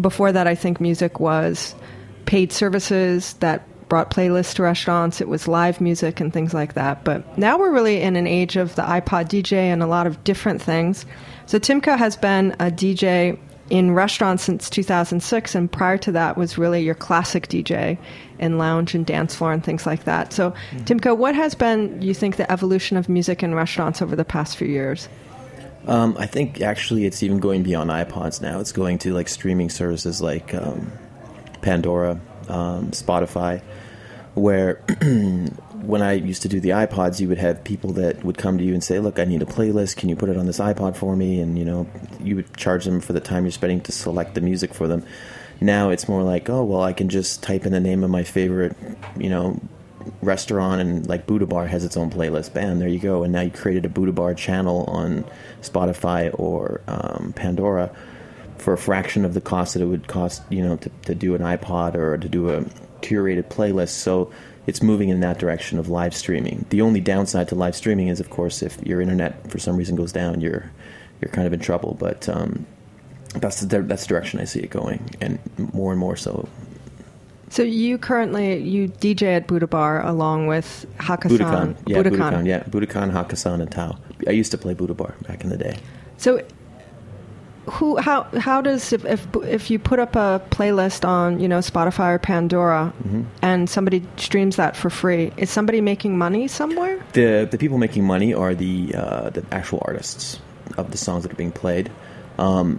Before 0.00 0.32
that, 0.32 0.46
I 0.46 0.54
think 0.54 0.80
music 0.80 1.20
was 1.20 1.74
paid 2.24 2.50
services 2.50 3.34
that 3.34 3.68
brought 3.88 4.10
playlists 4.10 4.54
to 4.54 4.62
restaurants. 4.62 5.20
It 5.20 5.28
was 5.28 5.46
live 5.46 5.80
music 5.80 6.20
and 6.20 6.32
things 6.32 6.52
like 6.52 6.74
that. 6.74 7.04
But 7.04 7.38
now 7.38 7.58
we're 7.58 7.72
really 7.72 8.02
in 8.02 8.16
an 8.16 8.26
age 8.26 8.56
of 8.56 8.74
the 8.74 8.82
iPod 8.82 9.28
DJ 9.28 9.52
and 9.52 9.82
a 9.82 9.86
lot 9.86 10.06
of 10.06 10.22
different 10.24 10.60
things. 10.60 11.06
So 11.46 11.58
Timka 11.58 11.96
has 11.96 12.16
been 12.16 12.52
a 12.58 12.70
DJ 12.70 13.38
in 13.70 13.92
restaurants 13.92 14.44
since 14.44 14.70
2006, 14.70 15.54
and 15.54 15.70
prior 15.70 15.98
to 15.98 16.12
that 16.12 16.36
was 16.36 16.56
really 16.56 16.82
your 16.82 16.94
classic 16.94 17.48
DJ 17.48 17.98
in 18.38 18.58
lounge 18.58 18.94
and 18.94 19.04
dance 19.04 19.34
floor 19.34 19.52
and 19.52 19.64
things 19.64 19.86
like 19.86 20.04
that. 20.04 20.32
So, 20.32 20.54
Timka, 20.84 21.16
what 21.16 21.34
has 21.34 21.54
been, 21.54 22.00
you 22.00 22.14
think, 22.14 22.36
the 22.36 22.50
evolution 22.50 22.96
of 22.96 23.08
music 23.08 23.42
in 23.42 23.54
restaurants 23.54 24.00
over 24.00 24.14
the 24.14 24.24
past 24.24 24.56
few 24.56 24.68
years? 24.68 25.08
Um, 25.86 26.16
I 26.18 26.26
think 26.26 26.60
actually 26.60 27.06
it's 27.06 27.22
even 27.22 27.38
going 27.38 27.62
beyond 27.62 27.90
iPods 27.90 28.40
now. 28.40 28.60
It's 28.60 28.72
going 28.72 28.98
to 28.98 29.12
like 29.12 29.28
streaming 29.28 29.70
services 29.70 30.20
like 30.20 30.54
um, 30.54 30.92
Pandora, 31.62 32.20
um, 32.48 32.90
Spotify, 32.90 33.62
where 34.34 34.74
when 35.82 36.02
I 36.02 36.12
used 36.14 36.42
to 36.42 36.48
do 36.48 36.60
the 36.60 36.70
iPods, 36.70 37.20
you 37.20 37.28
would 37.28 37.38
have 37.38 37.62
people 37.64 37.92
that 37.92 38.24
would 38.24 38.38
come 38.38 38.58
to 38.58 38.64
you 38.64 38.74
and 38.74 38.82
say, 38.82 38.98
"Look, 38.98 39.18
I 39.18 39.24
need 39.24 39.42
a 39.42 39.46
playlist. 39.46 39.96
Can 39.96 40.08
you 40.08 40.16
put 40.16 40.28
it 40.28 40.36
on 40.36 40.46
this 40.46 40.58
iPod 40.58 40.96
for 40.96 41.16
me?" 41.16 41.40
And 41.40 41.58
you 41.58 41.64
know, 41.64 41.86
you 42.20 42.36
would 42.36 42.56
charge 42.56 42.84
them 42.84 43.00
for 43.00 43.12
the 43.12 43.20
time 43.20 43.44
you're 43.44 43.52
spending 43.52 43.80
to 43.82 43.92
select 43.92 44.34
the 44.34 44.40
music 44.40 44.74
for 44.74 44.88
them. 44.88 45.04
Now 45.60 45.90
it's 45.90 46.08
more 46.08 46.22
like, 46.22 46.50
"Oh, 46.50 46.64
well, 46.64 46.82
I 46.82 46.92
can 46.92 47.08
just 47.08 47.42
type 47.42 47.66
in 47.66 47.72
the 47.72 47.80
name 47.80 48.04
of 48.04 48.10
my 48.10 48.24
favorite, 48.24 48.76
you 49.16 49.30
know, 49.30 49.60
restaurant 50.22 50.80
and 50.80 51.06
like 51.08 51.26
Buddha 51.26 51.46
Bar 51.46 51.66
has 51.66 51.84
its 51.84 51.96
own 51.96 52.10
playlist. 52.10 52.52
Bam, 52.52 52.78
there 52.78 52.88
you 52.88 52.98
go. 52.98 53.22
And 53.22 53.32
now 53.32 53.42
you 53.42 53.50
created 53.50 53.84
a 53.84 53.88
Buddha 53.88 54.12
Bar 54.12 54.34
channel 54.34 54.84
on 54.84 55.24
Spotify 55.62 56.30
or 56.38 56.80
um, 56.86 57.32
Pandora 57.34 57.90
for 58.58 58.72
a 58.72 58.78
fraction 58.78 59.24
of 59.24 59.34
the 59.34 59.40
cost 59.40 59.74
that 59.74 59.82
it 59.82 59.86
would 59.86 60.08
cost, 60.08 60.42
you 60.50 60.62
know, 60.62 60.76
to, 60.76 60.90
to 61.04 61.14
do 61.14 61.34
an 61.34 61.42
iPod 61.42 61.94
or 61.94 62.16
to 62.16 62.28
do 62.28 62.50
a 62.50 62.62
curated 63.00 63.44
playlist. 63.44 63.90
So 63.90 64.30
it's 64.66 64.82
moving 64.82 65.08
in 65.08 65.20
that 65.20 65.38
direction 65.38 65.78
of 65.78 65.88
live 65.88 66.14
streaming. 66.14 66.66
The 66.70 66.82
only 66.82 67.00
downside 67.00 67.48
to 67.48 67.54
live 67.54 67.76
streaming 67.76 68.08
is, 68.08 68.20
of 68.20 68.30
course, 68.30 68.62
if 68.62 68.80
your 68.84 69.00
internet 69.00 69.50
for 69.50 69.58
some 69.58 69.76
reason 69.76 69.96
goes 69.96 70.12
down, 70.12 70.40
you're 70.40 70.70
you're 71.20 71.30
kind 71.30 71.46
of 71.46 71.52
in 71.52 71.60
trouble. 71.60 71.96
But 71.98 72.28
um, 72.28 72.66
that's 73.34 73.60
the 73.60 73.82
that's 73.82 74.02
the 74.02 74.08
direction 74.08 74.40
I 74.40 74.44
see 74.44 74.60
it 74.60 74.70
going, 74.70 75.08
and 75.20 75.38
more 75.72 75.92
and 75.92 76.00
more 76.00 76.16
so 76.16 76.48
So 77.48 77.62
you 77.62 77.98
currently 77.98 78.58
you 78.58 78.88
DJ 78.88 79.36
at 79.36 79.46
Buddha 79.46 79.66
Bar 79.66 80.04
along 80.04 80.48
with 80.48 80.86
Hakkasan. 80.98 81.38
Buddakan. 81.38 81.76
Yeah, 81.86 81.96
Buddakan. 81.98 82.32
Buddakan. 82.32 82.46
Yeah, 82.46 82.62
Buddakan, 82.64 83.12
Hakkasan, 83.12 83.60
and 83.60 83.70
Tao. 83.70 83.98
I 84.26 84.32
used 84.32 84.50
to 84.50 84.58
play 84.58 84.74
Buddha 84.74 84.94
Bar 84.94 85.14
back 85.28 85.44
in 85.44 85.50
the 85.50 85.56
day. 85.56 85.78
So 86.16 86.42
who 87.66 87.96
how 87.96 88.24
how 88.38 88.60
does 88.60 88.92
if, 88.92 89.04
if 89.04 89.26
if 89.44 89.70
you 89.70 89.78
put 89.78 89.98
up 89.98 90.16
a 90.16 90.40
playlist 90.50 91.06
on 91.06 91.40
you 91.40 91.48
know 91.48 91.58
Spotify 91.58 92.14
or 92.14 92.18
Pandora 92.18 92.92
Mm-hmm. 93.02 93.22
and 93.42 93.68
somebody 93.68 94.02
streams 94.16 94.56
that 94.56 94.76
for 94.76 94.90
free, 94.90 95.32
is 95.36 95.50
somebody 95.50 95.80
making 95.80 96.16
money 96.18 96.48
somewhere? 96.48 97.02
The 97.12 97.48
the 97.50 97.58
people 97.58 97.78
making 97.78 98.04
money 98.04 98.34
are 98.34 98.54
the 98.54 98.94
uh, 98.94 99.30
the 99.30 99.44
actual 99.52 99.82
artists 99.84 100.40
of 100.76 100.90
the 100.90 100.98
songs 100.98 101.22
that 101.24 101.32
are 101.32 101.36
being 101.36 101.52
played. 101.52 101.90
Um, 102.38 102.78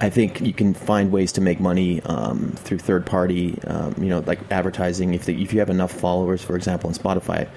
I 0.00 0.10
think 0.10 0.40
you 0.40 0.52
can 0.52 0.74
find 0.74 1.12
ways 1.12 1.32
to 1.32 1.40
make 1.40 1.60
money 1.60 2.02
um, 2.02 2.52
through 2.56 2.78
third 2.78 3.06
party, 3.06 3.58
um, 3.66 3.94
you 3.98 4.08
know, 4.08 4.20
like 4.26 4.40
advertising. 4.50 5.14
If 5.14 5.24
the, 5.26 5.40
if 5.40 5.52
you 5.52 5.60
have 5.60 5.70
enough 5.70 5.92
followers, 5.92 6.42
for 6.42 6.56
example, 6.56 6.88
on 6.88 6.94
Spotify, 6.94 7.48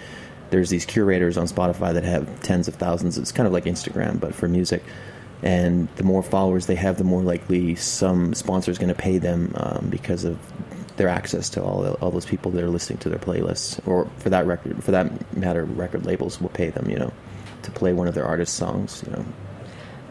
there's 0.52 0.70
these 0.70 0.86
curators 0.86 1.38
on 1.38 1.48
Spotify 1.48 1.94
that 1.94 2.04
have 2.04 2.42
tens 2.44 2.68
of 2.68 2.76
thousands. 2.76 3.18
It's 3.18 3.32
kind 3.32 3.48
of 3.48 3.54
like 3.54 3.66
Instagram, 3.66 4.20
but 4.20 4.36
for 4.36 4.48
music. 4.48 4.84
And 5.44 5.88
the 5.98 6.04
more 6.04 6.24
followers 6.24 6.66
they 6.66 6.76
have, 6.76 6.98
the 6.98 7.04
more 7.04 7.22
likely 7.22 7.76
some 7.76 8.34
sponsor 8.34 8.72
is 8.72 8.78
going 8.80 8.90
to 8.90 8.96
pay 8.96 9.18
them 9.20 9.54
um, 9.56 9.88
because 9.90 10.24
of 10.26 10.38
their 10.98 11.08
access 11.10 11.48
to 11.52 11.62
all 11.64 11.86
all 12.02 12.10
those 12.10 12.26
people 12.26 12.50
that 12.52 12.64
are 12.64 12.70
listening 12.70 12.98
to 13.00 13.10
their 13.10 13.20
playlists, 13.20 13.80
or 13.88 14.10
for 14.18 14.32
that 14.32 14.48
record, 14.48 14.84
for 14.84 14.92
that 14.92 15.36
matter, 15.38 15.64
record 15.64 16.06
labels 16.08 16.42
will 16.42 16.50
pay 16.50 16.70
them, 16.72 16.90
you 16.90 16.98
know, 16.98 17.14
to 17.62 17.72
play 17.72 17.94
one 17.94 18.08
of 18.08 18.16
their 18.16 18.26
artists' 18.26 18.56
songs, 18.58 19.04
you 19.06 19.12
know. 19.12 19.26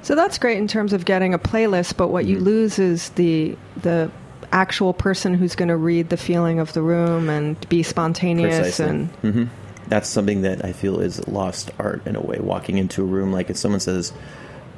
So 0.03 0.15
that's 0.15 0.39
great 0.39 0.59
in 0.59 0.69
terms 0.69 0.93
of 0.93 1.05
getting 1.05 1.35
a 1.35 1.39
playlist, 1.41 1.97
but 1.97 2.09
what 2.09 2.25
you 2.27 2.37
Mm-hmm. 2.37 2.45
lose 2.45 2.79
is 2.79 3.09
the 3.11 3.57
the 3.83 4.11
actual 4.53 4.93
person 4.95 5.35
who's 5.35 5.57
going 5.57 5.69
to 5.69 5.77
read 5.77 6.09
the 6.09 6.17
feeling 6.17 6.61
of 6.61 6.73
the 6.73 6.83
room 6.83 7.29
and 7.29 7.69
be 7.69 7.83
spontaneous 7.83 8.79
Precisely. 8.79 8.87
and 8.89 9.09
hmm 9.23 9.45
That's 9.89 10.09
something 10.09 10.43
that 10.43 10.65
I 10.65 10.73
feel 10.73 11.01
is 11.01 11.27
lost 11.27 11.73
art 11.81 12.07
in 12.07 12.15
a 12.15 12.21
way. 12.21 12.39
Walking 12.39 12.79
into 12.79 13.03
a 13.03 13.05
room, 13.05 13.33
like 13.33 13.51
if 13.51 13.57
someone 13.57 13.81
says, 13.81 14.13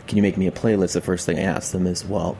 "Can 0.08 0.16
you 0.16 0.22
make 0.22 0.36
me 0.36 0.48
a 0.48 0.50
playlist?" 0.50 0.94
The 0.94 1.00
first 1.00 1.26
thing 1.26 1.38
I 1.38 1.42
ask 1.42 1.70
them 1.70 1.86
is, 1.86 2.04
"Well, 2.04 2.36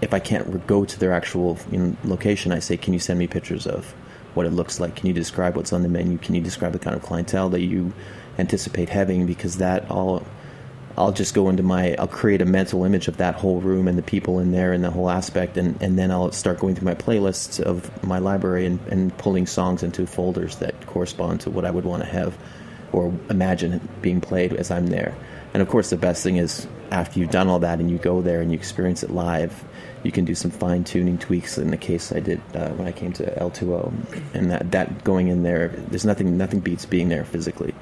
if 0.00 0.14
I 0.14 0.18
can't 0.18 0.66
go 0.66 0.86
to 0.86 0.98
their 0.98 1.12
actual 1.12 1.58
location, 2.04 2.52
I 2.52 2.60
say, 2.60 2.78
can 2.78 2.94
you 2.94 2.98
send 2.98 3.18
me 3.18 3.26
pictures 3.26 3.66
of 3.66 3.94
what 4.32 4.46
it 4.46 4.52
looks 4.52 4.80
like? 4.80 4.94
Can 4.94 5.08
you 5.08 5.12
describe 5.12 5.56
what's 5.56 5.72
on 5.74 5.82
the 5.82 5.88
menu? 5.88 6.16
Can 6.16 6.34
you 6.34 6.40
describe 6.40 6.72
the 6.72 6.78
kind 6.78 6.96
of 6.96 7.02
clientele 7.02 7.50
that 7.50 7.60
you 7.60 7.92
anticipate 8.38 8.88
having? 8.88 9.26
Because 9.26 9.58
that 9.58 9.90
all." 9.90 10.22
I'll 10.98 11.12
just 11.12 11.34
go 11.34 11.48
into 11.48 11.62
my, 11.62 11.94
I'll 11.98 12.08
create 12.08 12.42
a 12.42 12.44
mental 12.44 12.84
image 12.84 13.08
of 13.08 13.16
that 13.18 13.36
whole 13.36 13.60
room 13.60 13.88
and 13.88 13.96
the 13.96 14.02
people 14.02 14.38
in 14.38 14.52
there 14.52 14.72
and 14.72 14.84
the 14.84 14.90
whole 14.90 15.08
aspect, 15.08 15.56
and, 15.56 15.80
and 15.80 15.98
then 15.98 16.10
I'll 16.10 16.32
start 16.32 16.58
going 16.58 16.74
through 16.74 16.86
my 16.86 16.94
playlists 16.94 17.60
of 17.60 18.04
my 18.04 18.18
library 18.18 18.66
and, 18.66 18.80
and 18.88 19.16
pulling 19.16 19.46
songs 19.46 19.82
into 19.82 20.06
folders 20.06 20.56
that 20.56 20.86
correspond 20.86 21.40
to 21.42 21.50
what 21.50 21.64
I 21.64 21.70
would 21.70 21.84
want 21.84 22.02
to 22.02 22.08
have 22.08 22.36
or 22.92 23.12
imagine 23.28 23.74
it 23.74 24.02
being 24.02 24.20
played 24.20 24.52
as 24.52 24.70
I'm 24.70 24.88
there. 24.88 25.14
And 25.52 25.62
of 25.62 25.68
course, 25.68 25.90
the 25.90 25.96
best 25.96 26.22
thing 26.22 26.36
is 26.36 26.66
after 26.90 27.18
you've 27.18 27.30
done 27.30 27.48
all 27.48 27.58
that 27.60 27.80
and 27.80 27.90
you 27.90 27.98
go 27.98 28.22
there 28.22 28.40
and 28.40 28.50
you 28.50 28.58
experience 28.58 29.02
it 29.02 29.10
live, 29.10 29.64
you 30.02 30.12
can 30.12 30.24
do 30.24 30.34
some 30.34 30.50
fine 30.50 30.84
tuning 30.84 31.18
tweaks. 31.18 31.58
In 31.58 31.70
the 31.70 31.76
case 31.76 32.12
I 32.12 32.20
did 32.20 32.40
uh, 32.54 32.70
when 32.70 32.86
I 32.86 32.92
came 32.92 33.12
to 33.14 33.24
L2O, 33.24 34.34
and 34.34 34.50
that, 34.50 34.70
that 34.70 35.04
going 35.04 35.28
in 35.28 35.42
there, 35.42 35.68
there's 35.68 36.04
nothing 36.04 36.36
nothing 36.36 36.60
beats 36.60 36.86
being 36.86 37.08
there 37.08 37.24
physically 37.24 37.74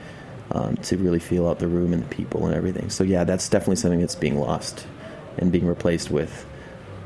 um, 0.50 0.76
to 0.78 0.96
really 0.96 1.18
feel 1.18 1.46
out 1.46 1.58
the 1.58 1.68
room 1.68 1.92
and 1.92 2.02
the 2.02 2.14
people 2.14 2.46
and 2.46 2.54
everything. 2.54 2.90
So 2.90 3.04
yeah, 3.04 3.24
that's 3.24 3.48
definitely 3.48 3.76
something 3.76 4.00
that's 4.00 4.14
being 4.14 4.38
lost 4.38 4.86
and 5.36 5.52
being 5.52 5.66
replaced 5.66 6.10
with 6.10 6.46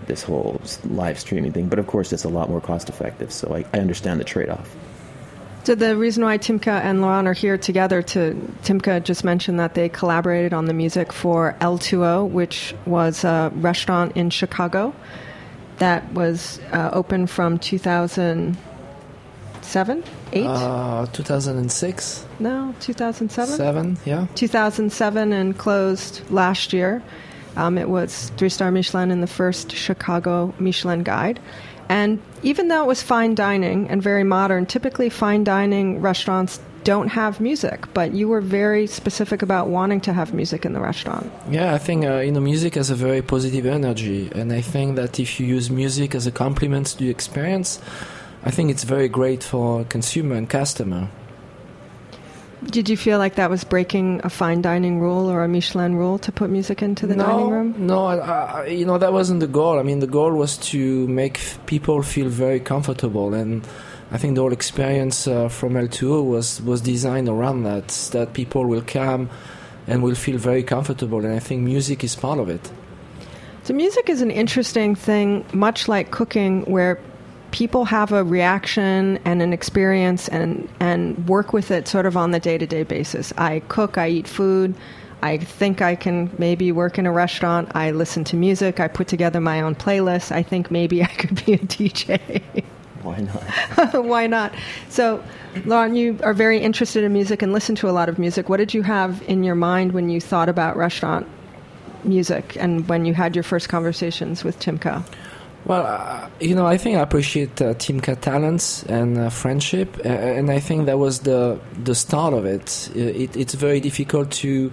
this 0.07 0.23
whole 0.23 0.61
live 0.85 1.19
streaming 1.19 1.53
thing. 1.53 1.69
But 1.69 1.79
of 1.79 1.87
course, 1.87 2.13
it's 2.13 2.25
a 2.25 2.29
lot 2.29 2.49
more 2.49 2.61
cost 2.61 2.89
effective. 2.89 3.33
So 3.33 3.55
I, 3.55 3.65
I 3.77 3.81
understand 3.81 4.21
the 4.21 4.25
trade 4.25 4.49
off. 4.49 4.75
So 5.65 5.75
the 5.77 5.97
reason 5.97 6.25
why 6.25 6.39
Timka 6.39 6.81
and 6.81 7.01
Laurent 7.01 7.29
are 7.29 7.33
here 7.33 7.57
together 7.57 8.03
to 8.03 8.35
Timka 8.65 9.05
just 9.05 9.23
mentioned 9.23 9.61
that 9.61 9.75
they 9.75 9.89
collaborated 9.89 10.53
on 10.53 10.65
the 10.65 10.75
music 10.75 11.13
for 11.13 11.55
L2O, 11.61 12.29
which 12.29 12.75
was 12.85 13.23
a 13.23 13.53
restaurant 13.55 14.17
in 14.17 14.31
Chicago 14.31 14.93
that 15.79 16.13
was 16.15 16.59
uh, 16.73 16.91
open 16.93 17.29
from 17.29 17.61
2007, 17.61 20.05
8? 20.33 20.47
Uh, 20.47 21.07
2006, 21.13 22.27
no, 22.41 22.75
2007? 22.81 23.57
seven, 23.57 23.97
yeah. 24.05 24.27
2007 24.35 25.33
and 25.33 25.57
closed 25.57 26.29
last 26.29 26.73
year. 26.73 27.01
Um, 27.57 27.79
it 27.79 27.89
was 27.89 28.33
three 28.37 28.49
star 28.49 28.73
Michelin 28.73 29.13
in 29.13 29.21
the 29.21 29.27
first 29.29 29.71
Chicago 29.73 30.53
Michelin 30.59 31.05
guide. 31.05 31.39
And 31.93 32.23
even 32.43 32.69
though 32.69 32.83
it 32.83 32.87
was 32.87 33.03
fine 33.03 33.35
dining 33.35 33.91
and 33.91 34.03
very 34.03 34.25
modern, 34.25 34.65
typically 34.65 35.11
fine 35.11 35.45
dining 35.45 36.01
restaurants 36.01 36.59
don't 36.85 37.09
have 37.09 37.39
music, 37.39 37.85
but 37.93 38.15
you 38.15 38.29
were 38.29 38.41
very 38.41 38.87
specific 38.87 39.43
about 39.43 39.69
wanting 39.69 40.01
to 40.01 40.13
have 40.15 40.33
music 40.33 40.65
in 40.65 40.73
the 40.73 40.81
restaurant. 40.81 41.31
Yeah, 41.51 41.75
I 41.75 41.79
think 41.79 42.07
uh, 42.07 42.21
you 42.21 42.33
know 42.33 42.41
music 42.41 42.77
has 42.77 42.89
a 42.89 42.95
very 42.95 43.21
positive 43.21 43.67
energy, 43.67 44.31
and 44.35 44.55
I 44.55 44.63
think 44.63 44.97
that 44.97 45.21
if 45.21 45.39
you 45.39 45.47
use 45.47 45.71
music 45.71 46.15
as 46.15 46.27
a 46.27 46.33
complement 46.33 46.87
to 46.87 46.97
the 46.97 47.11
experience, 47.11 47.79
I 48.43 48.51
think 48.51 48.71
it's 48.71 48.85
very 48.85 49.09
great 49.09 49.45
for 49.45 49.85
consumer 49.85 50.35
and 50.35 50.49
customer. 50.49 51.09
Did 52.67 52.89
you 52.89 52.97
feel 52.97 53.19
like 53.19 53.35
that 53.35 53.51
was 53.51 53.65
breaking 53.65 54.21
a 54.23 54.31
fine 54.31 54.63
dining 54.63 55.01
rule 55.01 55.29
or 55.29 55.43
a 55.43 55.49
Michelin 55.49 55.97
rule 55.97 56.19
to 56.21 56.31
put 56.31 56.49
music 56.49 56.81
into 56.81 57.07
the 57.07 57.17
no, 57.17 57.27
dining 57.27 57.51
room? 57.51 57.87
No, 57.87 58.07
I, 58.07 58.17
I, 58.17 58.67
you 58.67 58.87
know 58.87 58.99
that 58.99 59.13
wasn't 59.13 59.41
the 59.41 59.49
goal. 59.49 59.79
I 59.81 59.83
mean, 59.83 59.99
the 59.99 60.07
goal 60.07 60.33
was 60.33 60.57
to 60.71 61.09
make 61.09 61.39
f- 61.39 61.59
people 61.67 62.03
feel 62.03 62.29
very 62.29 62.61
comfortable, 62.61 63.35
and 63.35 63.67
I 64.13 64.19
think 64.19 64.37
the 64.37 64.43
whole 64.43 64.53
experience 64.53 65.27
uh, 65.27 65.49
from 65.49 65.75
L2O 65.75 66.25
was 66.25 66.63
was 66.63 66.81
designed 66.81 67.29
around 67.29 67.65
that. 67.65 67.89
That 68.13 68.33
people 68.33 68.67
will 68.67 68.83
come 68.83 69.29
and 69.89 70.03
will 70.03 70.15
feel 70.15 70.39
very 70.39 70.63
comfortable, 70.63 71.25
and 71.25 71.35
I 71.35 71.41
think 71.41 71.63
music 71.63 72.05
is 72.05 72.15
part 72.15 72.39
of 72.39 72.49
it. 72.49 72.71
So, 73.65 73.75
music 73.75 74.09
is 74.09 74.23
an 74.23 74.31
interesting 74.31 74.95
thing, 74.95 75.45
much 75.53 75.89
like 75.89 76.11
cooking, 76.11 76.63
where 76.63 76.99
people 77.53 77.85
have 77.85 78.13
a 78.13 78.25
reaction 78.25 79.19
and 79.25 79.41
an 79.41 79.53
experience 79.53 80.29
and, 80.29 80.69
and 80.81 81.29
work 81.29 81.53
with 81.53 81.71
it 81.71 81.87
sort 81.87 82.07
of 82.07 82.17
on 82.17 82.33
the 82.33 82.41
day 82.41 82.59
to 82.59 82.67
day 82.67 82.83
basis. 82.83 83.33
I 83.39 83.61
cook, 83.69 83.97
I 83.97 84.09
eat 84.09 84.27
food, 84.27 84.75
I 85.23 85.39
think 85.39 85.81
I 85.81 85.95
can 85.95 86.35
maybe 86.39 86.73
work 86.73 86.99
in 86.99 87.07
a 87.07 87.13
restaurant, 87.13 87.71
I 87.77 87.93
listen 87.93 88.25
to 88.25 88.37
music, 88.37 88.81
I 88.81 88.89
put 88.89 89.07
together 89.07 89.41
my 89.41 89.61
own 89.61 89.77
playlist, 89.77 90.33
I 90.33 90.43
think 90.43 90.71
maybe 90.71 91.03
I 91.03 91.07
could 91.07 91.45
be 91.45 91.53
a 91.53 91.59
DJ. 91.59 92.65
Why 93.03 93.19
not? 93.19 93.95
Why 94.05 94.27
not? 94.27 94.55
So, 94.89 95.23
Laurent, 95.65 95.97
you 95.97 96.19
are 96.23 96.35
very 96.35 96.59
interested 96.59 97.05
in 97.05 97.13
music 97.13 97.43
and 97.43 97.53
listen 97.53 97.75
to 97.77 97.89
a 97.89 97.93
lot 97.93 98.09
of 98.09 98.19
music. 98.19 98.49
What 98.49 98.59
did 98.59 98.75
you 98.75 98.83
have 98.83 99.23
in 99.29 99.45
your 99.45 99.57
mind 99.57 99.93
when 99.93 100.09
you 100.09 100.21
thought 100.21 100.49
about 100.49 100.77
restaurant 100.77 101.27
music 102.05 102.57
and 102.59 102.89
when 102.89 103.05
you 103.05 103.15
had 103.15 103.37
your 103.37 103.43
first 103.43 103.69
conversations 103.69 104.45
with 104.45 104.59
Timka? 104.59 105.05
Well, 105.65 105.87
uh, 105.87 106.29
you 106.41 106.57
know, 106.57 106.67
I 106.67 106.77
think 106.77 106.97
I 106.97 107.01
appreciate 107.03 107.63
uh, 107.63 107.75
talents 107.75 108.83
and 108.85 109.17
uh, 109.17 109.31
friendship, 109.31 109.97
uh, 110.05 110.09
and 110.09 110.51
I 110.51 110.59
think 110.59 110.87
that 110.87 110.99
was 110.99 111.21
the 111.21 111.61
the 111.85 111.95
start 111.95 112.35
of 112.35 112.45
it. 112.45 112.91
Uh, 112.97 112.99
it. 112.99 113.37
It's 113.37 113.55
very 113.55 113.79
difficult 113.79 114.33
to, 114.43 114.73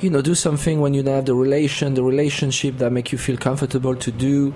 you 0.00 0.10
know, 0.10 0.22
do 0.22 0.34
something 0.34 0.80
when 0.80 0.94
you 0.94 1.02
don't 1.02 1.14
have 1.14 1.26
the 1.26 1.34
relation, 1.34 1.92
the 1.92 2.02
relationship 2.02 2.78
that 2.78 2.90
make 2.90 3.12
you 3.12 3.18
feel 3.18 3.36
comfortable 3.36 3.94
to 3.96 4.10
do, 4.10 4.54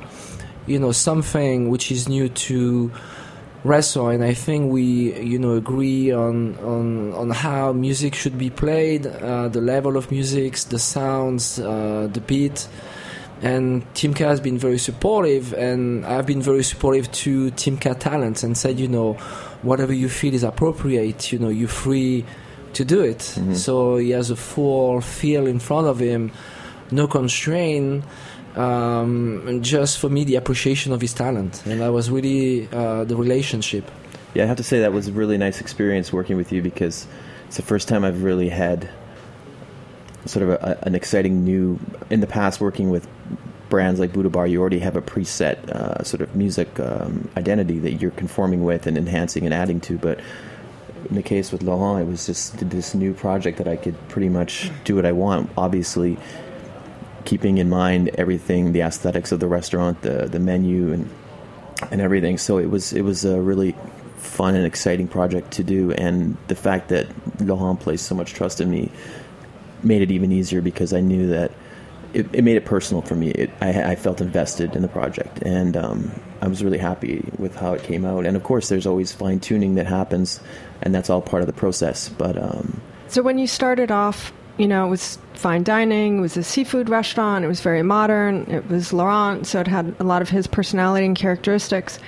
you 0.66 0.78
know, 0.78 0.92
something 0.92 1.68
which 1.68 1.92
is 1.92 2.08
new 2.08 2.30
to 2.30 2.90
wrestle. 3.62 4.08
And 4.08 4.24
I 4.24 4.32
think 4.32 4.72
we, 4.72 5.20
you 5.20 5.38
know, 5.38 5.52
agree 5.52 6.12
on 6.12 6.56
on 6.60 7.12
on 7.12 7.28
how 7.28 7.74
music 7.74 8.14
should 8.14 8.38
be 8.38 8.48
played, 8.48 9.06
uh, 9.06 9.48
the 9.48 9.60
level 9.60 9.98
of 9.98 10.10
music, 10.10 10.56
the 10.70 10.78
sounds, 10.78 11.58
uh, 11.58 12.08
the 12.10 12.22
beat 12.22 12.68
and 13.42 13.82
Timka 13.94 14.26
has 14.26 14.40
been 14.40 14.58
very 14.58 14.78
supportive, 14.78 15.52
and 15.52 16.06
I've 16.06 16.26
been 16.26 16.42
very 16.42 16.62
supportive 16.62 17.10
to 17.12 17.50
Timka 17.52 17.98
talents 17.98 18.42
and 18.42 18.56
said, 18.56 18.80
you 18.80 18.88
know, 18.88 19.14
whatever 19.62 19.92
you 19.92 20.08
feel 20.08 20.34
is 20.34 20.42
appropriate, 20.42 21.32
you 21.32 21.38
know, 21.38 21.48
you're 21.48 21.68
free 21.68 22.24
to 22.72 22.84
do 22.84 23.00
it. 23.02 23.22
So 23.56 23.96
he 23.96 24.10
has 24.10 24.30
a 24.30 24.36
full 24.36 25.00
feel 25.00 25.46
in 25.46 25.58
front 25.58 25.86
of 25.86 25.98
him, 25.98 26.32
no 26.90 27.06
constraint. 27.06 28.04
Um, 28.54 29.44
and 29.46 29.62
just 29.62 29.98
for 29.98 30.08
me, 30.08 30.24
the 30.24 30.36
appreciation 30.36 30.92
of 30.92 31.00
his 31.02 31.12
talent, 31.12 31.64
and 31.66 31.80
that 31.80 31.92
was 31.92 32.10
really 32.10 32.68
uh, 32.72 33.04
the 33.04 33.16
relationship. 33.16 33.90
Yeah, 34.32 34.44
I 34.44 34.46
have 34.46 34.56
to 34.56 34.62
say 34.62 34.80
that 34.80 34.92
was 34.92 35.08
a 35.08 35.12
really 35.12 35.36
nice 35.36 35.60
experience 35.60 36.12
working 36.12 36.36
with 36.38 36.52
you 36.52 36.62
because 36.62 37.06
it's 37.46 37.56
the 37.56 37.62
first 37.62 37.86
time 37.86 38.02
I've 38.02 38.22
really 38.22 38.48
had 38.48 38.88
sort 40.26 40.42
of 40.42 40.50
a, 40.50 40.78
an 40.82 40.94
exciting 40.94 41.44
new. 41.44 41.78
In 42.10 42.20
the 42.20 42.26
past, 42.26 42.60
working 42.60 42.90
with 42.90 43.08
brands 43.68 43.98
like 44.00 44.12
Buddha 44.12 44.30
Bar, 44.30 44.46
you 44.46 44.60
already 44.60 44.78
have 44.80 44.96
a 44.96 45.02
preset 45.02 45.68
uh, 45.68 46.02
sort 46.04 46.20
of 46.20 46.34
music 46.36 46.78
um, 46.80 47.28
identity 47.36 47.78
that 47.80 47.94
you're 47.94 48.10
conforming 48.12 48.64
with 48.64 48.86
and 48.86 48.96
enhancing 48.96 49.44
and 49.44 49.54
adding 49.54 49.80
to. 49.82 49.98
But 49.98 50.20
in 51.08 51.16
the 51.16 51.22
case 51.22 51.52
with 51.52 51.62
Laurent, 51.62 52.06
it 52.06 52.10
was 52.10 52.26
just 52.26 52.58
this 52.70 52.94
new 52.94 53.12
project 53.12 53.58
that 53.58 53.68
I 53.68 53.76
could 53.76 53.96
pretty 54.08 54.28
much 54.28 54.70
do 54.84 54.96
what 54.96 55.06
I 55.06 55.12
want. 55.12 55.50
Obviously, 55.56 56.18
keeping 57.24 57.58
in 57.58 57.68
mind 57.68 58.10
everything, 58.14 58.72
the 58.72 58.82
aesthetics 58.82 59.32
of 59.32 59.40
the 59.40 59.48
restaurant, 59.48 60.02
the 60.02 60.26
the 60.26 60.38
menu, 60.38 60.92
and 60.92 61.10
and 61.90 62.00
everything. 62.00 62.38
So 62.38 62.58
it 62.58 62.70
was 62.70 62.92
it 62.92 63.02
was 63.02 63.24
a 63.24 63.40
really 63.40 63.74
fun 64.16 64.54
and 64.54 64.66
exciting 64.66 65.08
project 65.08 65.52
to 65.52 65.64
do, 65.64 65.92
and 65.92 66.36
the 66.48 66.56
fact 66.56 66.88
that 66.88 67.06
Laurent 67.40 67.78
placed 67.78 68.06
so 68.06 68.14
much 68.14 68.32
trust 68.32 68.60
in 68.60 68.70
me 68.70 68.90
made 69.82 70.02
it 70.02 70.10
even 70.10 70.32
easier 70.32 70.60
because 70.60 70.92
I 70.92 71.00
knew 71.00 71.26
that 71.28 71.52
it, 72.12 72.26
it 72.32 72.42
made 72.42 72.56
it 72.56 72.64
personal 72.64 73.02
for 73.02 73.14
me. 73.14 73.30
It, 73.30 73.50
I, 73.60 73.92
I 73.92 73.94
felt 73.96 74.20
invested 74.20 74.74
in 74.74 74.82
the 74.82 74.88
project, 74.88 75.42
and 75.42 75.76
um, 75.76 76.10
I 76.40 76.48
was 76.48 76.64
really 76.64 76.78
happy 76.78 77.24
with 77.38 77.54
how 77.54 77.74
it 77.74 77.82
came 77.82 78.04
out. 78.04 78.24
And 78.26 78.36
of 78.36 78.42
course, 78.42 78.68
there's 78.68 78.86
always 78.86 79.12
fine 79.12 79.40
tuning 79.40 79.74
that 79.74 79.86
happens, 79.86 80.40
and 80.82 80.94
that's 80.94 81.10
all 81.10 81.20
part 81.20 81.42
of 81.42 81.46
the 81.46 81.52
process. 81.52 82.08
But 82.08 82.40
um, 82.40 82.80
So 83.08 83.22
when 83.22 83.38
you 83.38 83.46
started 83.46 83.90
off, 83.90 84.32
you 84.56 84.66
know, 84.66 84.86
it 84.86 84.88
was 84.88 85.18
fine 85.34 85.62
dining, 85.62 86.18
it 86.18 86.20
was 86.20 86.36
a 86.36 86.42
seafood 86.42 86.88
restaurant, 86.88 87.44
it 87.44 87.48
was 87.48 87.60
very 87.60 87.82
modern, 87.82 88.50
it 88.50 88.66
was 88.68 88.92
Laurent, 88.92 89.46
so 89.46 89.60
it 89.60 89.66
had 89.66 89.94
a 89.98 90.04
lot 90.04 90.22
of 90.22 90.30
his 90.30 90.46
personality 90.46 91.04
and 91.04 91.16
characteristics. 91.16 91.98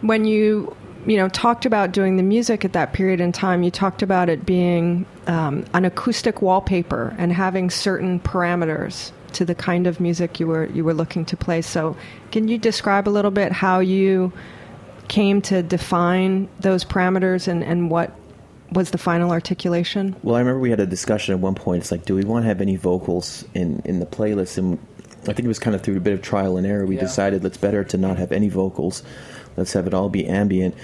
When 0.00 0.24
you, 0.24 0.74
you 1.06 1.16
know, 1.16 1.28
talked 1.28 1.66
about 1.66 1.92
doing 1.92 2.16
the 2.16 2.22
music 2.22 2.64
at 2.64 2.72
that 2.74 2.92
period 2.92 3.20
in 3.20 3.32
time, 3.32 3.62
you 3.62 3.70
talked 3.70 4.02
about 4.02 4.28
it 4.28 4.46
being 4.46 5.04
um, 5.26 5.64
an 5.74 5.84
acoustic 5.84 6.42
wallpaper 6.42 7.14
and 7.18 7.32
having 7.32 7.70
certain 7.70 8.20
parameters 8.20 9.12
to 9.32 9.44
the 9.44 9.54
kind 9.54 9.86
of 9.86 9.98
music 9.98 10.38
you 10.38 10.46
were 10.46 10.66
you 10.66 10.84
were 10.84 10.94
looking 10.94 11.24
to 11.26 11.36
play. 11.36 11.62
So, 11.62 11.96
can 12.30 12.48
you 12.48 12.58
describe 12.58 13.08
a 13.08 13.10
little 13.10 13.30
bit 13.30 13.52
how 13.52 13.80
you 13.80 14.32
came 15.08 15.42
to 15.42 15.62
define 15.62 16.48
those 16.60 16.84
parameters 16.84 17.48
and, 17.48 17.62
and 17.64 17.90
what 17.90 18.12
was 18.72 18.90
the 18.90 18.98
final 18.98 19.30
articulation? 19.30 20.16
Well, 20.22 20.36
I 20.36 20.38
remember 20.38 20.60
we 20.60 20.70
had 20.70 20.80
a 20.80 20.86
discussion 20.86 21.34
at 21.34 21.40
one 21.40 21.54
point. 21.54 21.82
It's 21.82 21.90
like, 21.90 22.04
do 22.04 22.14
we 22.14 22.24
want 22.24 22.44
to 22.44 22.48
have 22.48 22.60
any 22.60 22.76
vocals 22.76 23.44
in 23.54 23.82
in 23.84 24.00
the 24.00 24.06
playlist? 24.06 24.58
And 24.58 24.78
I 25.22 25.32
think 25.32 25.40
it 25.40 25.48
was 25.48 25.58
kind 25.58 25.76
of 25.76 25.82
through 25.82 25.96
a 25.96 26.00
bit 26.00 26.14
of 26.14 26.22
trial 26.22 26.56
and 26.56 26.66
error. 26.66 26.84
We 26.86 26.96
Yeah. 26.96 27.02
decided 27.02 27.42
let's 27.44 27.56
better 27.56 27.84
to 27.84 27.98
not 27.98 28.18
have 28.18 28.32
any 28.32 28.48
vocals. 28.48 29.02
Let's 29.56 29.72
have 29.72 29.86
it 29.86 29.94
all 29.94 30.08
be 30.08 30.26
ambient. 30.26 30.74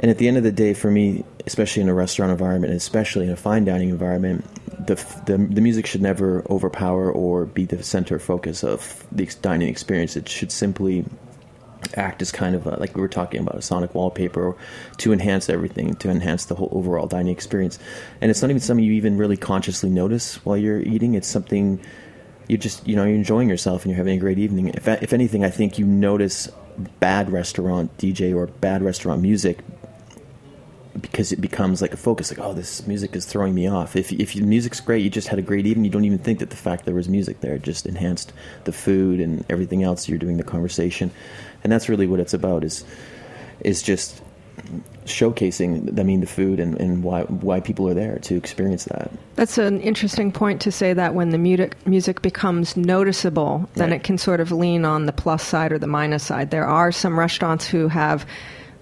And 0.00 0.10
at 0.10 0.18
the 0.18 0.26
end 0.26 0.36
of 0.36 0.42
the 0.42 0.52
day, 0.52 0.74
for 0.74 0.90
me, 0.90 1.24
especially 1.46 1.82
in 1.82 1.88
a 1.88 1.94
restaurant 1.94 2.32
environment, 2.32 2.72
especially 2.72 3.26
in 3.26 3.32
a 3.32 3.36
fine 3.36 3.64
dining 3.64 3.90
environment, 3.90 4.44
the, 4.86 4.94
the 5.26 5.36
the 5.38 5.60
music 5.60 5.86
should 5.86 6.02
never 6.02 6.44
overpower 6.50 7.10
or 7.10 7.44
be 7.44 7.66
the 7.66 7.82
center 7.82 8.18
focus 8.18 8.64
of 8.64 9.06
the 9.12 9.26
dining 9.42 9.68
experience. 9.68 10.16
It 10.16 10.28
should 10.28 10.50
simply 10.50 11.04
act 11.96 12.22
as 12.22 12.32
kind 12.32 12.54
of 12.54 12.66
a, 12.66 12.76
like 12.76 12.94
we 12.94 13.00
were 13.00 13.08
talking 13.08 13.40
about 13.40 13.56
a 13.56 13.62
sonic 13.62 13.94
wallpaper 13.94 14.56
to 14.98 15.12
enhance 15.12 15.48
everything 15.50 15.94
to 15.96 16.08
enhance 16.08 16.46
the 16.46 16.54
whole 16.54 16.68
overall 16.72 17.06
dining 17.06 17.32
experience 17.32 17.78
and 18.20 18.30
it's 18.30 18.40
not 18.40 18.50
even 18.50 18.60
something 18.60 18.84
you 18.84 18.92
even 18.92 19.16
really 19.16 19.36
consciously 19.36 19.90
notice 19.90 20.36
while 20.46 20.56
you're 20.56 20.80
eating 20.80 21.14
it's 21.14 21.28
something 21.28 21.80
you 22.48 22.56
just 22.56 22.86
you 22.86 22.96
know 22.96 23.04
you're 23.04 23.16
enjoying 23.16 23.48
yourself 23.48 23.82
and 23.82 23.90
you're 23.90 23.96
having 23.96 24.16
a 24.16 24.20
great 24.20 24.38
evening 24.38 24.68
if, 24.68 24.86
if 24.86 25.12
anything 25.12 25.44
i 25.44 25.50
think 25.50 25.78
you 25.78 25.84
notice 25.84 26.48
bad 27.00 27.30
restaurant 27.30 27.96
dj 27.98 28.34
or 28.34 28.46
bad 28.46 28.82
restaurant 28.82 29.20
music 29.20 29.58
because 31.00 31.32
it 31.32 31.40
becomes 31.40 31.80
like 31.80 31.94
a 31.94 31.96
focus 31.96 32.30
like 32.30 32.44
oh 32.44 32.52
this 32.52 32.86
music 32.86 33.16
is 33.16 33.24
throwing 33.24 33.54
me 33.54 33.66
off. 33.66 33.96
If 33.96 34.12
if 34.12 34.36
music's 34.36 34.80
great 34.80 35.02
you 35.02 35.10
just 35.10 35.28
had 35.28 35.38
a 35.38 35.42
great 35.42 35.66
evening 35.66 35.84
you 35.84 35.90
don't 35.90 36.04
even 36.04 36.18
think 36.18 36.38
that 36.40 36.50
the 36.50 36.56
fact 36.56 36.84
there 36.84 36.94
was 36.94 37.08
music 37.08 37.40
there 37.40 37.58
just 37.58 37.86
enhanced 37.86 38.32
the 38.64 38.72
food 38.72 39.20
and 39.20 39.44
everything 39.48 39.82
else 39.82 40.08
you're 40.08 40.18
doing 40.18 40.36
the 40.36 40.44
conversation. 40.44 41.10
And 41.64 41.72
that's 41.72 41.88
really 41.88 42.06
what 42.06 42.20
it's 42.20 42.34
about 42.34 42.64
is 42.64 42.84
is 43.60 43.82
just 43.82 44.22
showcasing 45.04 45.98
I 45.98 46.02
mean 46.02 46.20
the 46.20 46.26
food 46.26 46.60
and, 46.60 46.78
and 46.80 47.02
why 47.02 47.22
why 47.22 47.60
people 47.60 47.88
are 47.88 47.94
there 47.94 48.18
to 48.20 48.36
experience 48.36 48.84
that. 48.84 49.10
That's 49.34 49.58
an 49.58 49.80
interesting 49.80 50.32
point 50.32 50.60
to 50.62 50.72
say 50.72 50.92
that 50.92 51.14
when 51.14 51.30
the 51.30 51.38
music 51.38 51.76
music 51.86 52.22
becomes 52.22 52.76
noticeable, 52.76 53.68
then 53.74 53.90
Right. 53.90 53.96
it 53.96 54.04
can 54.04 54.18
sort 54.18 54.40
of 54.40 54.52
lean 54.52 54.84
on 54.84 55.06
the 55.06 55.12
plus 55.12 55.42
side 55.42 55.72
or 55.72 55.78
the 55.78 55.86
minus 55.86 56.22
side. 56.22 56.50
There 56.50 56.66
are 56.66 56.92
some 56.92 57.18
restaurants 57.18 57.66
who 57.66 57.88
have 57.88 58.26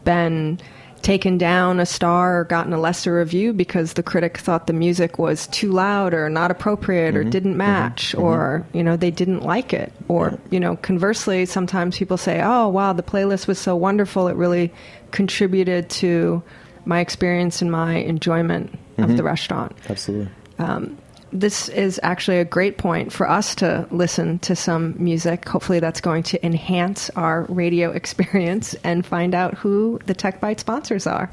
been 0.05 0.59
taken 1.03 1.39
down 1.39 1.81
a 1.81 1.87
star 1.87 2.41
or 2.41 2.45
gotten 2.45 2.73
a 2.73 2.79
lesser 2.79 3.17
review 3.17 3.53
because 3.53 3.95
the 3.95 4.03
critic 4.03 4.37
thought 4.37 4.67
the 4.67 4.73
music 4.73 5.19
was 5.19 5.47
too 5.47 5.73
loud 5.73 6.13
or 6.13 6.29
not 6.29 6.51
appropriate 6.51 7.17
or 7.17 7.21
mm-hmm. 7.21 7.31
didn't 7.31 7.53
mm-hmm. 7.53 7.59
match 7.59 8.13
mm-hmm. 8.13 8.23
or 8.23 8.67
you 8.73 8.83
know 8.83 8.97
they 8.97 9.11
didn't 9.11 9.41
like 9.41 9.73
it. 9.73 9.93
Or 10.09 10.39
you 10.51 10.61
know 10.61 10.77
conversely 10.77 11.47
sometimes 11.47 11.97
people 11.97 12.17
say 12.17 12.41
oh 12.43 12.69
wow 12.69 12.93
the 12.93 13.03
playlist 13.03 13.47
was 13.47 13.59
so 13.59 13.75
wonderful 13.77 14.29
it 14.29 14.37
really 14.37 14.73
contributed 15.11 15.89
to 15.91 16.43
my 16.85 17.01
experience 17.01 17.61
and 17.63 17.71
my 17.71 17.97
enjoyment 17.97 18.73
of 18.99 19.09
the 19.09 19.15
mm-hmm. 19.15 19.27
restaurant 19.27 19.77
absolutely 19.89 20.29
um, 20.59 20.97
this 21.33 21.69
is 21.69 22.01
actually 22.03 22.39
a 22.39 22.45
great 22.45 22.77
point 22.77 23.13
for 23.13 23.29
us 23.29 23.55
to 23.57 23.87
listen 23.91 24.39
to 24.41 24.57
some 24.57 24.95
music. 24.99 25.49
Hopefully, 25.49 25.81
that's 25.81 26.01
going 26.01 26.23
to 26.25 26.45
enhance 26.45 27.09
our 27.11 27.43
radio 27.45 27.91
experience 28.01 28.75
and 28.85 29.07
find 29.07 29.35
out 29.35 29.55
who 29.55 30.01
the 30.07 30.15
Tech 30.15 30.41
Byte 30.41 30.61
sponsors 30.61 31.07
are. 31.07 31.31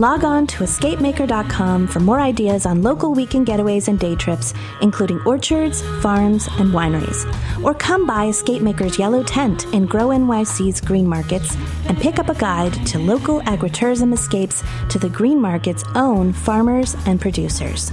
Log 0.00 0.24
on 0.24 0.46
to 0.46 0.64
escapemaker.com 0.64 1.86
for 1.86 2.00
more 2.00 2.20
ideas 2.20 2.64
on 2.64 2.82
local 2.82 3.12
weekend 3.12 3.46
getaways 3.46 3.86
and 3.86 3.98
day 3.98 4.16
trips, 4.16 4.54
including 4.80 5.20
orchards, 5.26 5.82
farms, 6.00 6.48
and 6.56 6.72
wineries. 6.72 7.28
Or 7.62 7.74
come 7.74 8.06
by 8.06 8.28
Escape 8.28 8.62
Maker's 8.62 8.98
yellow 8.98 9.22
tent 9.22 9.66
in 9.74 9.84
Grow 9.84 10.08
NYC's 10.08 10.80
green 10.80 11.06
markets 11.06 11.54
and 11.84 11.98
pick 11.98 12.18
up 12.18 12.30
a 12.30 12.34
guide 12.34 12.72
to 12.86 12.98
local 12.98 13.42
agritourism 13.42 14.14
escapes 14.14 14.64
to 14.88 14.98
the 14.98 15.10
green 15.10 15.38
market's 15.38 15.84
own 15.94 16.32
farmers 16.32 16.96
and 17.04 17.20
producers. 17.20 17.92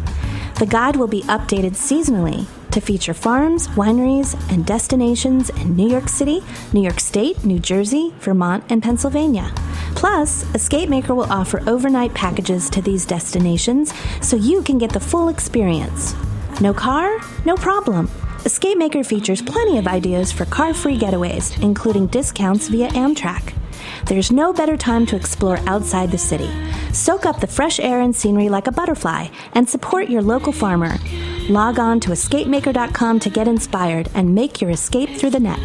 The 0.60 0.66
guide 0.66 0.96
will 0.96 1.10
be 1.10 1.24
updated 1.24 1.72
seasonally 1.72 2.46
to 2.72 2.80
feature 2.80 3.14
farms, 3.14 3.68
wineries, 3.70 4.34
and 4.50 4.66
destinations 4.66 5.50
in 5.50 5.76
New 5.76 5.90
York 5.90 6.08
City, 6.08 6.42
New 6.72 6.84
York 6.84 7.02
State, 7.02 7.44
New 7.44 7.60
Jersey, 7.60 8.14
Vermont, 8.20 8.64
and 8.70 8.82
Pennsylvania. 8.82 9.52
Plus, 9.98 10.46
Escape 10.54 10.90
Maker 10.90 11.16
will 11.16 11.32
offer 11.34 11.60
overnight 11.68 12.14
packages 12.14 12.70
to 12.70 12.84
these 12.84 13.04
destinations 13.04 13.92
so 14.22 14.36
you 14.36 14.62
can 14.62 14.78
get 14.78 14.94
the 14.94 15.00
full 15.00 15.28
experience. 15.28 16.14
No 16.62 16.72
car? 16.72 17.20
No 17.46 17.56
problem. 17.56 18.08
Escape 18.46 18.78
Maker 18.78 19.04
features 19.04 19.42
plenty 19.42 19.80
of 19.80 19.88
ideas 19.88 20.32
for 20.32 20.46
car 20.46 20.76
free 20.76 21.00
getaways, 21.00 21.60
including 21.64 22.06
discounts 22.06 22.68
via 22.68 22.90
Amtrak. 22.90 23.56
There's 24.06 24.32
no 24.32 24.54
better 24.54 24.78
time 24.78 25.08
to 25.08 25.16
explore 25.16 25.58
outside 25.66 26.12
the 26.12 26.18
city. 26.20 26.52
Soak 26.94 27.26
up 27.26 27.40
the 27.40 27.48
fresh 27.48 27.80
air 27.80 28.00
and 28.00 28.16
scenery 28.16 28.50
like 28.50 28.68
a 28.68 28.72
butterfly 28.72 29.30
and 29.54 29.68
support 29.68 30.12
your 30.12 30.22
local 30.22 30.54
farmer. 30.54 30.96
Log 31.50 31.80
on 31.80 32.00
to 32.02 32.12
escapemaker.com 32.12 33.20
to 33.20 33.30
get 33.32 33.48
inspired 33.48 34.10
and 34.14 34.36
make 34.36 34.62
your 34.62 34.70
escape 34.70 35.10
through 35.18 35.32
the 35.32 35.40
net. 35.40 35.60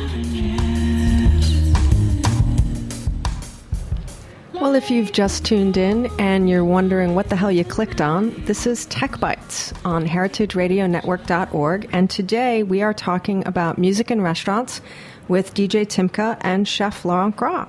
Well, 4.62 4.76
if 4.76 4.92
you've 4.92 5.10
just 5.10 5.44
tuned 5.44 5.76
in 5.76 6.08
and 6.20 6.48
you're 6.48 6.64
wondering 6.64 7.16
what 7.16 7.28
the 7.28 7.34
hell 7.34 7.50
you 7.50 7.64
clicked 7.64 8.00
on, 8.00 8.30
this 8.44 8.64
is 8.64 8.86
Tech 8.86 9.18
Bites 9.18 9.74
on 9.84 10.06
heritageradionetwork.org. 10.06 11.90
And 11.92 12.08
today 12.08 12.62
we 12.62 12.80
are 12.80 12.94
talking 12.94 13.44
about 13.44 13.76
music 13.76 14.12
and 14.12 14.22
restaurants 14.22 14.80
with 15.26 15.52
DJ 15.52 15.84
Timka 15.84 16.38
and 16.42 16.68
chef 16.68 17.04
Laurent 17.04 17.34
Gras. 17.34 17.66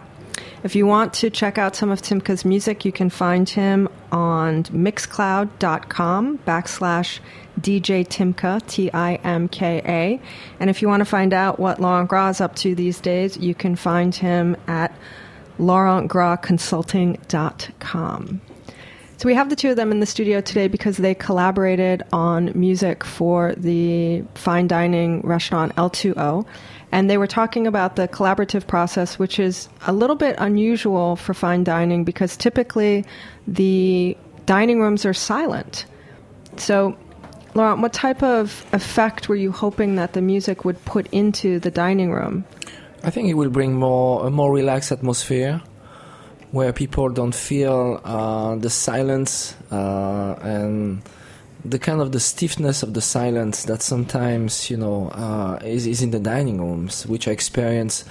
If 0.64 0.76
you 0.76 0.86
want 0.86 1.16
to 1.16 1.32
check 1.32 1.58
out 1.58 1.76
some 1.76 1.90
of 1.90 2.04
Timka's 2.04 2.46
music, 2.46 2.86
you 2.86 2.92
can 2.92 3.10
find 3.10 3.50
him 3.50 3.90
on 4.12 4.62
mixcloud.com 4.66 6.38
backslash 6.46 7.20
DJ 7.60 8.08
Timka, 8.08 8.68
T 8.68 8.92
I 8.94 9.16
M 9.16 9.48
K 9.48 9.82
A. 9.84 10.22
And 10.60 10.70
if 10.70 10.84
you 10.84 10.90
want 10.90 11.02
to 11.02 11.06
find 11.06 11.34
out 11.34 11.60
what 11.60 11.82
Laurent 11.82 12.08
Gras 12.08 12.30
is 12.30 12.42
up 12.42 12.56
to 12.58 12.76
these 12.76 13.00
days, 13.00 13.36
you 13.36 13.56
can 13.56 13.76
find 13.76 14.14
him 14.14 14.56
at 14.68 14.96
laurentgrasconsulting.com. 15.60 18.42
So 19.18 19.28
we 19.28 19.36
have 19.36 19.50
the 19.50 19.56
two 19.56 19.70
of 19.70 19.78
them 19.78 19.92
in 19.92 20.02
the 20.02 20.06
studio 20.06 20.42
today 20.42 20.68
because 20.68 20.98
they 20.98 21.16
collaborated 21.16 22.04
on 22.12 22.52
music 22.56 23.06
for 23.06 23.54
the 23.56 24.24
fine 24.36 24.68
dining 24.68 25.22
restaurant 25.22 25.74
L2O. 25.78 26.46
And 26.92 27.10
they 27.10 27.18
were 27.18 27.26
talking 27.26 27.66
about 27.66 27.96
the 27.96 28.10
collaborative 28.10 28.68
process, 28.68 29.18
which 29.18 29.40
is 29.40 29.70
a 29.88 29.94
little 29.94 30.18
bit 30.18 30.36
unusual 30.40 31.16
for 31.16 31.34
fine 31.34 31.64
dining 31.64 32.04
because 32.04 32.36
typically 32.36 33.06
the 33.48 34.18
dining 34.46 34.82
rooms 34.82 35.06
are 35.06 35.14
silent. 35.14 35.86
So, 36.58 36.98
Laurent, 37.56 37.82
what 37.82 37.94
type 37.94 38.24
of 38.24 38.66
effect 38.74 39.30
were 39.30 39.36
you 39.36 39.52
hoping 39.52 39.96
that 39.96 40.14
the 40.14 40.22
music 40.22 40.66
would 40.66 40.84
put 40.86 41.08
into 41.14 41.60
the 41.60 41.72
dining 41.72 42.12
room? 42.12 42.46
I 43.06 43.10
think 43.10 43.28
it 43.28 43.34
will 43.34 43.50
bring 43.50 43.74
more 43.74 44.26
a 44.26 44.30
more 44.30 44.54
relaxed 44.54 44.92
atmosphere 44.92 45.62
where 46.52 46.72
people 46.72 47.10
don't 47.10 47.36
feel 47.36 48.00
uh, 48.06 48.56
the 48.56 48.70
silence 48.70 49.56
uh, 49.72 50.36
and 50.42 51.02
the 51.66 51.80
kind 51.80 52.00
of 52.00 52.14
the 52.14 52.20
stiffness 52.22 52.82
of 52.82 52.94
the 52.94 53.02
silence 53.02 53.64
that 53.64 53.82
sometimes 53.82 54.70
you 54.70 54.78
know 54.78 55.10
uh, 55.10 55.60
is, 55.64 55.86
is 55.86 56.02
in 56.02 56.12
the 56.12 56.20
dining 56.20 56.62
rooms, 56.62 57.06
which 57.06 57.28
I 57.28 57.32
experienced 57.32 58.08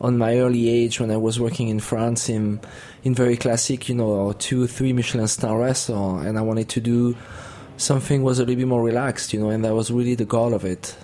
on 0.00 0.16
my 0.16 0.38
early 0.38 0.68
age 0.68 1.00
when 1.00 1.10
I 1.10 1.16
was 1.16 1.40
working 1.40 1.66
in 1.66 1.80
France 1.80 2.28
in 2.28 2.60
in 3.02 3.14
very 3.14 3.36
classic, 3.36 3.88
you 3.88 3.96
know, 3.96 4.32
two 4.34 4.68
three 4.68 4.92
Michelin 4.92 5.26
star 5.26 5.58
restaurant, 5.58 6.28
and 6.28 6.38
I 6.38 6.42
wanted 6.42 6.68
to 6.68 6.80
do 6.80 7.16
something 7.76 8.22
was 8.22 8.38
a 8.38 8.42
little 8.42 8.56
bit 8.56 8.68
more 8.68 8.82
relaxed, 8.84 9.32
you 9.32 9.40
know, 9.40 9.50
and 9.50 9.64
that 9.64 9.74
was 9.74 9.90
really 9.90 10.14
the 10.14 10.24
goal 10.24 10.54
of 10.54 10.64
it. 10.64 10.96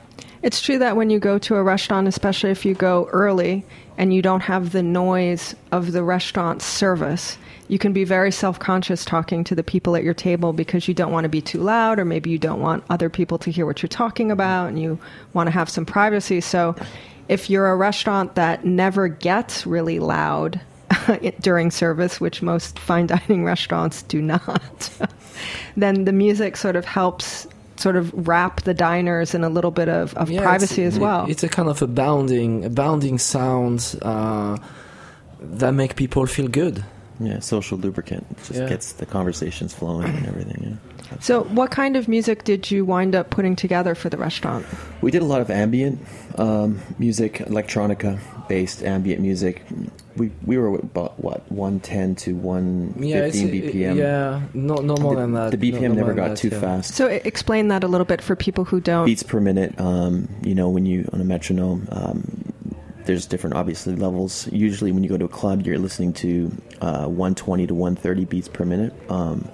It's 0.45 0.61
true 0.61 0.77
that 0.77 0.95
when 0.95 1.09
you 1.09 1.19
go 1.19 1.39
to 1.39 1.55
a 1.55 1.63
restaurant, 1.63 2.07
especially 2.07 2.51
if 2.51 2.67
you 2.67 2.75
go 2.75 3.09
early 3.13 3.65
and 3.97 4.13
you 4.13 4.21
don't 4.21 4.43
have 4.43 4.73
the 4.73 4.83
noise 4.83 5.57
of 5.73 5.93
the 5.93 6.03
restaurant 6.03 6.61
service, 6.61 7.39
you 7.69 7.79
can 7.79 7.95
be 7.95 8.05
very 8.05 8.31
self 8.31 8.59
conscious 8.59 9.07
talking 9.07 9.43
to 9.45 9.55
the 9.55 9.63
people 9.63 9.97
at 9.97 10.05
your 10.05 10.13
table 10.13 10.53
because 10.53 10.87
you 10.87 10.93
don't 10.93 11.13
want 11.13 11.25
to 11.25 11.31
be 11.31 11.41
too 11.41 11.61
loud, 11.61 11.99
or 11.99 12.05
maybe 12.05 12.29
you 12.29 12.37
don't 12.37 12.61
want 12.61 12.85
other 12.91 13.09
people 13.09 13.39
to 13.39 13.51
hear 13.51 13.65
what 13.65 13.81
you're 13.81 13.89
talking 13.89 14.31
about 14.31 14.69
and 14.69 14.79
you 14.79 14.99
want 15.33 15.47
to 15.47 15.51
have 15.51 15.71
some 15.71 15.87
privacy. 15.87 16.43
So, 16.43 16.77
if 17.27 17.49
you're 17.49 17.71
a 17.71 17.77
restaurant 17.77 18.35
that 18.35 18.67
never 18.67 19.09
gets 19.09 19.67
really 19.67 19.99
loud 19.99 20.61
during 21.41 21.71
service, 21.71 22.21
which 22.21 22.43
most 22.43 22.79
fine 22.79 23.07
dining 23.07 23.45
restaurants 23.47 24.03
do 24.03 24.21
not, 24.21 24.91
then 25.79 26.05
the 26.05 26.13
music 26.13 26.59
sort 26.59 26.77
of 26.77 26.85
helps 26.85 27.47
sort 27.77 27.97
of 27.97 28.13
wrap 28.29 28.63
the 28.63 28.75
diners 28.75 29.35
in 29.35 29.45
a 29.45 29.49
little 29.49 29.71
bit 29.71 29.89
of, 29.89 30.15
of 30.15 30.31
Yeah, 30.31 30.43
privacy 30.43 30.85
as 30.85 30.99
well. 30.99 31.27
It's 31.29 31.43
a 31.43 31.49
kind 31.49 31.69
of 31.69 31.83
a 31.83 31.87
bounding, 31.87 32.65
a 32.65 32.71
bounding 32.71 33.19
sound 33.19 33.97
uh, 34.03 34.57
that 35.41 35.73
make 35.73 35.97
people 35.97 36.27
feel 36.27 36.49
good. 36.49 36.85
Yeah, 37.21 37.39
social 37.41 37.79
lubricant 37.79 38.27
It 38.31 38.37
just 38.39 38.53
Yeah. 38.61 38.69
gets 38.69 38.93
the 38.93 39.07
conversations 39.07 39.73
flowing 39.73 40.09
and 40.09 40.27
everything. 40.27 40.79
Yeah. 41.11 41.19
So, 41.21 41.45
what 41.45 41.71
kind 41.71 41.97
of 41.97 42.09
music 42.09 42.43
did 42.45 42.71
you 42.71 42.85
wind 42.85 43.15
up 43.15 43.31
putting 43.31 43.55
together 43.57 43.95
for 43.95 44.09
the 44.09 44.17
restaurant? 44.17 44.67
We 45.01 45.11
did 45.13 45.23
a 45.23 45.25
lot 45.27 45.41
of 45.41 45.49
ambient 45.51 46.01
um, 46.39 46.81
music, 46.99 47.35
electronica 47.47 48.19
based 48.49 48.83
ambient 48.83 49.21
music. 49.21 49.63
We 50.17 50.31
we 50.47 50.57
were 50.59 50.77
about 50.79 51.19
what 51.23 51.51
110 51.51 52.15
to 52.17 52.35
115 52.35 53.03
Yeah, 53.09 53.27
BPM. 53.29 53.97
yeah, 53.97 54.43
no, 54.55 54.77
no 54.77 54.97
more 54.97 55.15
the, 55.15 55.21
than 55.23 55.33
that. 55.33 55.51
The 55.51 55.57
BPM 55.73 55.81
No- 55.83 55.89
no 55.89 55.95
never 55.95 56.07
more 56.15 56.15
got 56.15 56.29
that, 56.31 56.37
too 56.39 56.49
yeah. 56.49 56.61
fast. 56.61 56.95
So, 56.95 57.07
explain 57.09 57.69
that 57.69 57.83
a 57.83 57.89
little 57.89 58.05
bit 58.05 58.23
for 58.23 58.37
people 58.37 58.65
who 58.65 58.81
don't. 58.81 59.07
beats 59.07 59.23
per 59.23 59.41
minute. 59.41 59.79
Um, 59.81 60.29
you 60.43 60.55
know, 60.55 60.69
when 60.69 60.87
you 60.87 61.09
on 61.13 61.21
a 61.21 61.25
metronome, 61.25 61.89
um, 61.91 62.53
there's 63.07 63.27
different 63.27 63.57
obviously 63.57 63.97
levels. 63.97 64.49
Usually, 64.53 64.93
when 64.93 65.03
you 65.03 65.09
go 65.11 65.19
to 65.19 65.25
a 65.25 65.29
club, 65.29 65.63
you're 65.67 65.79
listening 65.79 66.13
to 66.15 66.51
uh, 66.81 67.07
120 67.07 67.67
to 67.67 67.75
130 67.75 68.25
beats 68.25 68.49
per 68.49 68.65
minute. 68.65 68.93
Um, 69.11 69.49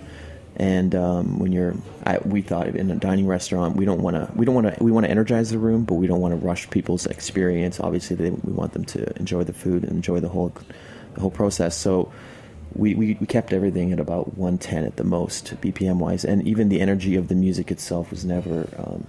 and 0.60 0.94
um, 0.94 1.38
when 1.38 1.52
you're, 1.52 1.74
I, 2.04 2.18
we 2.18 2.42
thought 2.42 2.68
in 2.68 2.90
a 2.90 2.94
dining 2.94 3.26
restaurant, 3.26 3.76
we 3.76 3.86
don't 3.86 4.02
want 4.02 4.16
to, 4.16 4.30
we 4.36 4.44
don't 4.44 4.54
want 4.54 4.66
to, 4.66 4.84
we 4.84 4.92
want 4.92 5.06
to 5.06 5.10
energize 5.10 5.48
the 5.48 5.58
room, 5.58 5.84
but 5.86 5.94
we 5.94 6.06
don't 6.06 6.20
want 6.20 6.38
to 6.38 6.46
rush 6.46 6.68
people's 6.68 7.06
experience. 7.06 7.80
Obviously, 7.80 8.14
they, 8.14 8.28
we 8.28 8.52
want 8.52 8.74
them 8.74 8.84
to 8.84 9.10
enjoy 9.16 9.42
the 9.42 9.54
food 9.54 9.84
and 9.84 9.92
enjoy 9.92 10.20
the 10.20 10.28
whole, 10.28 10.52
the 11.14 11.20
whole 11.20 11.30
process. 11.30 11.76
So. 11.76 12.12
We, 12.72 12.94
we, 12.94 13.16
we 13.18 13.26
kept 13.26 13.52
everything 13.52 13.92
at 13.92 13.98
about 13.98 14.38
110 14.38 14.84
at 14.84 14.94
the 14.94 15.02
most 15.02 15.60
BPM 15.60 15.96
wise, 15.96 16.24
and 16.24 16.46
even 16.46 16.68
the 16.68 16.80
energy 16.80 17.16
of 17.16 17.26
the 17.26 17.34
music 17.34 17.72
itself 17.72 18.12
was 18.12 18.24
never 18.24 18.68
um, 18.78 19.08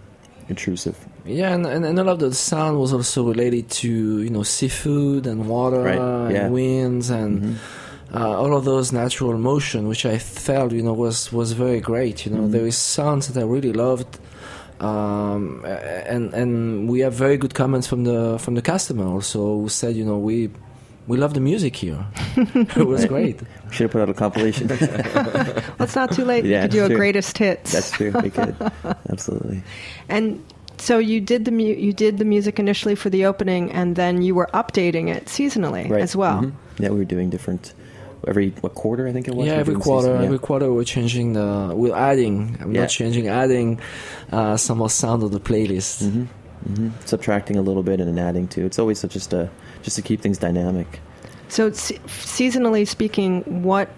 intrusive. 0.50 0.98
Yeah, 1.26 1.54
and, 1.54 1.68
and, 1.68 1.86
and 1.86 2.00
a 2.00 2.04
lot 2.04 2.14
of 2.14 2.20
the 2.22 2.34
sound 2.34 2.80
was 2.80 2.92
also 2.92 3.24
related 3.24 3.70
to 3.82 4.24
you 4.24 4.32
know 4.32 4.42
seafood 4.42 5.28
and 5.28 5.48
water 5.48 5.84
Right, 5.84 6.00
and 6.00 6.32
yeah. 6.36 6.50
winds 6.50 7.12
and 7.12 7.60
uh, 8.13 8.41
all 8.41 8.56
of 8.56 8.63
those 8.65 8.91
natural 8.91 9.38
motion, 9.38 9.88
which 9.88 10.06
I 10.06 10.17
felt 10.19 10.71
you 10.74 10.82
know 10.84 10.93
was 10.93 11.32
was 11.32 11.52
very 11.54 11.80
great. 11.80 12.26
You 12.26 12.32
know, 12.34 12.43
Mhm. 12.47 12.52
there 12.52 12.65
is 12.67 12.78
sounds 12.78 13.28
that 13.28 13.38
I 13.41 13.45
really 13.45 13.74
loved. 13.74 14.19
Um, 14.80 15.63
and 15.65 16.34
and 16.34 16.89
we 16.89 17.02
have 17.02 17.13
very 17.13 17.38
good 17.38 17.54
comments 17.54 17.88
from 17.88 18.04
the 18.04 18.38
from 18.39 18.56
the 18.56 18.62
customer 18.63 19.06
also 19.06 19.39
who 19.62 19.69
said 19.69 19.95
you 19.95 20.04
know 20.04 20.17
we 20.17 20.50
we 21.08 21.17
love 21.17 21.34
the 21.36 21.39
music 21.39 21.76
here 21.76 22.04
it 22.76 22.88
was 22.88 23.06
great. 23.06 23.39
We 23.41 23.74
Should 23.76 23.84
have 23.84 23.91
put 23.91 24.02
out 24.02 24.10
a 24.10 24.13
compilation. 24.13 24.67
Well, 25.78 25.86
it's 25.88 25.95
not 25.95 26.12
too 26.12 26.26
late. 26.26 26.45
Yeah, 26.45 26.63
you 26.63 26.69
could 26.69 26.71
do 26.71 26.86
a 26.86 26.95
greatest 26.95 27.38
hits. 27.38 27.71
That's 27.71 27.91
true. 27.91 28.12
We 28.24 28.30
could 28.32 28.56
absolutely. 29.10 29.62
And 30.10 30.39
so 30.78 30.97
you 30.97 31.21
did 31.21 31.45
the 31.45 31.52
mu- 31.52 31.78
you 31.88 31.93
did 31.93 32.17
the 32.17 32.26
music 32.26 32.58
initially 32.60 32.95
for 32.95 33.10
the 33.12 33.26
opening, 33.26 33.71
and 33.71 33.95
then 33.95 34.21
you 34.24 34.34
were 34.36 34.50
updating 34.54 35.10
it 35.15 35.26
seasonally 35.28 35.88
Right. 35.89 36.02
as 36.02 36.15
well. 36.15 36.41
Mhm. 36.41 36.52
Yeah, 36.80 36.89
we 36.89 36.97
were 36.97 37.06
doing 37.15 37.30
different. 37.30 37.74
Every 38.28 38.52
what 38.62 38.76
quarter 38.76 39.08
I 39.08 39.12
think 39.14 39.28
it 39.28 39.34
was. 39.36 39.48
yeah 39.48 39.54
every 39.54 39.76
quarter 39.76 40.08
season, 40.08 40.20
yeah. 40.22 40.26
every 40.28 40.40
quarter 40.40 40.72
we're 40.72 40.84
changing 40.84 41.34
the 41.34 41.72
we're 41.74 41.96
adding 41.96 42.56
i'm 42.62 42.72
Yeah. 42.74 42.82
not 42.82 42.90
changing 42.90 43.28
adding 43.28 43.80
uh, 44.32 44.58
some 44.58 44.78
more 44.78 44.90
sound 44.92 45.24
of 45.24 45.32
the 45.32 45.40
playlist 45.40 46.04
Mhm. 46.04 46.28
Mhm. 46.70 46.92
Subtracting 47.06 47.58
a 47.58 47.62
little 47.64 47.82
bit 47.82 48.00
and 48.00 48.08
then 48.08 48.20
adding 48.24 48.48
to. 48.50 48.64
It's 48.64 48.78
always 48.78 49.02
just 49.02 49.34
a 49.34 49.50
just 49.82 49.96
to 49.96 50.04
keep 50.04 50.22
things 50.22 50.38
dynamic. 50.38 51.00
So 51.50 51.72
se- 51.72 52.00
seasonally 52.08 52.88
speaking, 52.88 53.64
what 53.64 53.90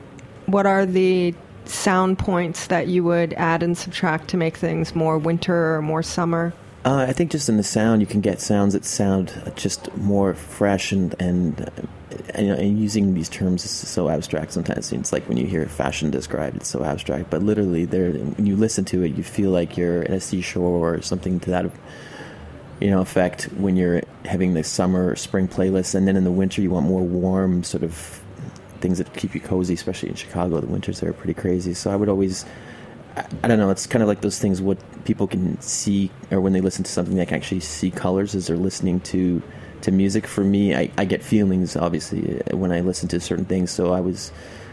what 0.46 0.66
are 0.66 0.86
the 0.86 1.34
sound 1.66 2.18
points 2.20 2.68
that 2.68 2.88
you 2.88 3.04
would 3.04 3.34
add 3.34 3.64
and 3.64 3.78
subtract 3.78 4.30
to 4.30 4.38
make 4.38 4.56
things 4.56 4.96
more 4.96 5.18
winter 5.18 5.76
or 5.76 5.82
more 5.82 6.02
summer? 6.04 6.54
Uh, 6.86 7.06
I 7.08 7.12
think 7.14 7.32
just 7.32 7.48
in 7.50 7.58
the 7.58 7.64
sound, 7.64 8.00
you 8.02 8.08
can 8.08 8.22
get 8.22 8.40
sounds 8.42 8.74
that 8.74 8.86
sound 8.86 9.34
just 9.56 9.94
more 9.98 10.34
fresh 10.34 10.92
and 10.94 11.14
and, 11.20 11.60
uh, 11.62 11.66
and, 11.78 11.88
and 12.36 12.80
using 12.80 13.14
these 13.14 13.30
terms 13.30 13.66
is 13.66 13.72
so 13.72 14.10
abstract. 14.10 14.54
Sometimes 14.54 14.92
it's 14.92 15.12
like 15.12 15.28
when 15.28 15.38
you 15.38 15.46
hear 15.46 15.66
fashion 15.68 16.12
described, 16.12 16.58
it's 16.58 16.70
so 16.70 16.84
abstract. 16.84 17.30
But 17.30 17.44
literally, 17.44 17.86
there 17.86 18.12
when 18.12 18.46
you 18.46 18.56
listen 18.56 18.86
to 18.86 19.04
it, 19.04 19.16
you 19.16 19.24
feel 19.24 19.52
like 19.52 19.78
you're 19.78 20.04
at 20.04 20.12
a 20.12 20.20
seashore 20.20 20.96
or 20.96 21.02
something 21.02 21.40
to 21.42 21.50
that 21.52 21.72
you 22.80 22.90
know 22.90 23.02
effect 23.02 23.44
when 23.58 23.76
you're 23.76 24.02
having 24.26 24.54
the 24.54 24.64
summer 24.64 25.12
or 25.12 25.16
spring 25.16 25.48
playlist, 25.48 25.96
and 25.96 26.08
then 26.08 26.16
in 26.16 26.24
the 26.24 26.32
winter 26.32 26.62
you 26.62 26.72
want 26.72 26.86
more 26.86 27.04
warm 27.04 27.64
sort 27.64 27.84
of 27.84 28.22
things 28.82 28.98
that 28.98 29.14
keep 29.14 29.34
you 29.34 29.42
cozy. 29.42 29.74
Especially 29.74 30.10
in 30.10 30.16
Chicago, 30.16 30.60
the 30.60 30.68
winters 30.68 31.00
there 31.00 31.10
are 31.10 31.14
pretty 31.14 31.34
crazy. 31.34 31.74
So 31.74 31.92
I 31.92 31.96
would 31.96 32.10
always 32.10 32.46
I 33.44 33.48
don't 33.48 33.60
know. 33.60 33.70
It's 33.70 33.86
kind 33.86 34.02
of 34.02 34.08
like 34.08 34.22
those 34.22 34.40
things 34.40 34.62
what 34.62 34.78
people 35.06 35.28
can 35.28 35.60
see, 35.62 36.10
or 36.32 36.42
when 36.42 36.54
they 36.54 36.62
listen 36.62 36.84
to 36.84 36.92
something, 36.92 37.16
they 37.16 37.26
can 37.26 37.36
actually 37.36 37.60
see 37.60 37.92
colors 37.92 38.34
as 38.34 38.48
they're 38.48 38.58
listening 38.58 39.02
to 39.02 39.42
to 39.84 39.92
music. 39.92 40.28
For 40.28 40.44
me, 40.44 40.76
I, 40.76 40.92
I 40.98 41.06
get 41.06 41.24
feelings 41.24 41.76
obviously 41.76 42.42
uh, 42.42 42.58
when 42.58 42.72
I 42.72 42.82
listen 42.82 43.08
to 43.10 43.20
certain 43.20 43.46
things. 43.46 43.72
So 43.72 43.94
I 43.94 44.02
was 44.02 44.32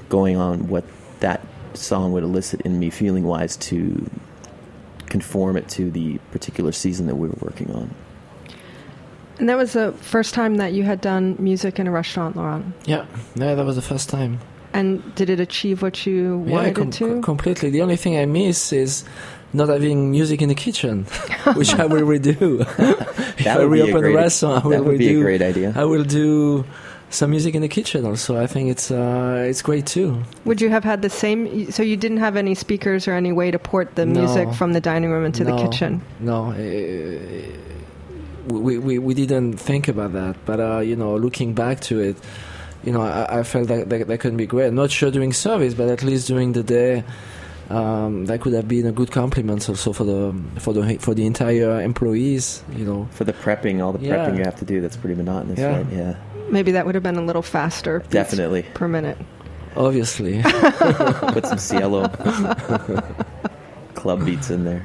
going 0.09 0.37
on 0.37 0.68
what 0.68 0.85
that 1.20 1.40
song 1.75 2.12
would 2.12 2.23
elicit 2.23 2.62
in 2.62 2.79
me, 2.79 2.90
feeling 2.90 3.25
wise, 3.25 3.57
to 3.57 4.09
conform 5.07 5.57
it 5.57 5.68
to 5.68 5.90
the 5.90 6.18
particular 6.33 6.73
season 6.73 7.07
that 7.07 7.16
we 7.16 7.29
were 7.29 7.38
working 7.40 7.70
on. 7.73 7.94
And 9.38 9.49
that 9.49 9.57
was 9.57 9.73
the 9.73 9.92
first 9.92 10.35
time 10.35 10.57
that 10.57 10.73
you 10.73 10.83
had 10.83 11.01
done 11.01 11.37
music 11.38 11.79
in 11.79 11.87
a 11.87 11.90
restaurant, 11.90 12.37
Laurent. 12.37 12.75
yeah 12.85 13.07
yeah 13.35 13.55
that 13.55 13.64
was 13.64 13.77
the 13.77 13.83
first 13.83 14.11
time 14.11 14.38
And 14.73 15.03
did 15.17 15.29
it 15.31 15.41
achieve 15.41 15.83
what 15.83 16.07
you 16.07 16.45
yeah 16.47 16.53
wanted 16.53 16.75
com- 16.77 16.89
it 16.89 16.93
to? 16.95 17.21
completely 17.23 17.71
the 17.71 17.83
only 17.83 17.97
thing 17.97 18.17
i 18.17 18.25
miss 18.25 18.73
is 18.73 19.05
not 19.53 19.69
having 19.69 20.11
music 20.13 20.41
in 20.43 20.49
the 20.49 20.55
kitchen 20.55 21.05
which 21.59 21.75
i 21.75 21.85
will 21.87 22.07
redo 22.07 22.61
if 23.39 23.47
i 23.47 23.59
would 23.59 23.73
be 23.73 23.81
a 23.81 23.85
reopen 23.85 24.03
the 24.03 24.15
restaurant 24.15 24.65
i 24.65 24.69
will 24.69 24.77
That 24.77 24.85
would 24.85 24.99
be 24.99 25.17
a 25.17 25.21
great 25.21 25.43
idea. 25.43 25.73
I 25.75 25.85
will 25.85 26.05
do 26.05 26.65
some 27.13 27.31
music 27.31 27.57
in 27.57 27.63
the 27.63 27.69
kitchen 27.69 28.07
also. 28.07 28.41
I 28.41 28.47
think 28.47 28.71
it's 28.71 28.89
uh, 28.93 29.43
it's 29.51 29.63
great 29.63 29.85
too. 29.87 30.23
Would 30.45 30.61
you 30.63 30.71
have 30.71 30.85
had 30.85 31.03
the 31.03 31.11
same? 31.11 31.41
So 31.73 31.83
you 31.83 31.97
didn't 31.97 32.19
have 32.23 32.37
any 32.39 32.55
speakers 32.55 33.09
or 33.09 33.15
any 33.15 33.33
way 33.33 33.51
to 33.51 33.59
port 33.59 33.97
the 33.97 34.07
No. 34.07 34.21
music 34.21 34.47
from 34.55 34.75
the 34.75 34.81
dining 34.81 35.11
room 35.11 35.25
into 35.27 35.43
the 35.43 35.57
kitchen? 35.57 36.03
No, 36.21 36.53
uh, 36.55 36.57
we, 38.47 38.79
we 38.79 38.99
we 38.99 39.15
didn't 39.15 39.55
think 39.59 39.89
about 39.89 40.13
that. 40.13 40.37
But 40.47 40.61
uh, 40.61 40.79
you 40.81 40.95
know, 40.95 41.17
looking 41.17 41.53
back 41.55 41.81
to 41.91 41.99
it, 41.99 42.17
you 42.85 42.93
know, 42.93 43.03
I, 43.03 43.40
I 43.40 43.43
felt 43.43 43.69
that, 43.69 43.88
that 43.90 44.07
that 44.09 44.19
could 44.21 44.37
be 44.37 44.47
great. 44.47 44.73
Not 44.73 44.90
sure 44.90 45.11
during 45.11 45.33
service, 45.33 45.75
but 45.75 45.88
at 45.88 46.03
least 46.03 46.27
during 46.29 46.53
the 46.53 46.62
day. 46.62 47.05
Um, 47.69 48.27
that 48.27 48.40
could 48.40 48.53
have 48.55 48.66
been 48.66 48.85
a 48.87 48.90
good 48.90 49.12
compliment 49.12 49.69
also 49.69 49.93
for 49.93 50.03
the 50.03 50.35
for 50.59 50.73
the 50.75 50.99
for 50.99 51.14
the 51.14 51.25
entire 51.25 51.81
employees. 51.81 52.64
You 52.75 52.85
know, 52.85 53.09
For 53.12 53.23
the 53.23 53.33
prepping, 53.33 53.81
all 53.81 53.93
the 53.93 54.01
Yeah. 54.05 54.16
prepping 54.27 54.38
you 54.38 54.45
have 54.45 54.57
to 54.57 54.64
do, 54.64 54.81
that's 54.81 54.97
pretty 54.97 55.14
monotonous, 55.14 55.59
Yeah. 55.61 55.77
right? 55.77 55.87
Yeah, 55.93 56.14
Maybe 56.51 56.73
that 56.73 56.85
would 56.85 56.97
have 56.97 57.05
been 57.05 57.16
a 57.16 57.23
little 57.23 57.43
faster. 57.43 58.03
definitely. 58.11 58.64
per 58.75 58.88
minute. 58.88 59.16
Obviously. 59.77 60.43
Put 60.43 61.47
some 61.47 61.59
Cielo 61.59 62.09
club 63.95 64.25
beats 64.25 64.51
in 64.51 64.64
there. 64.64 64.85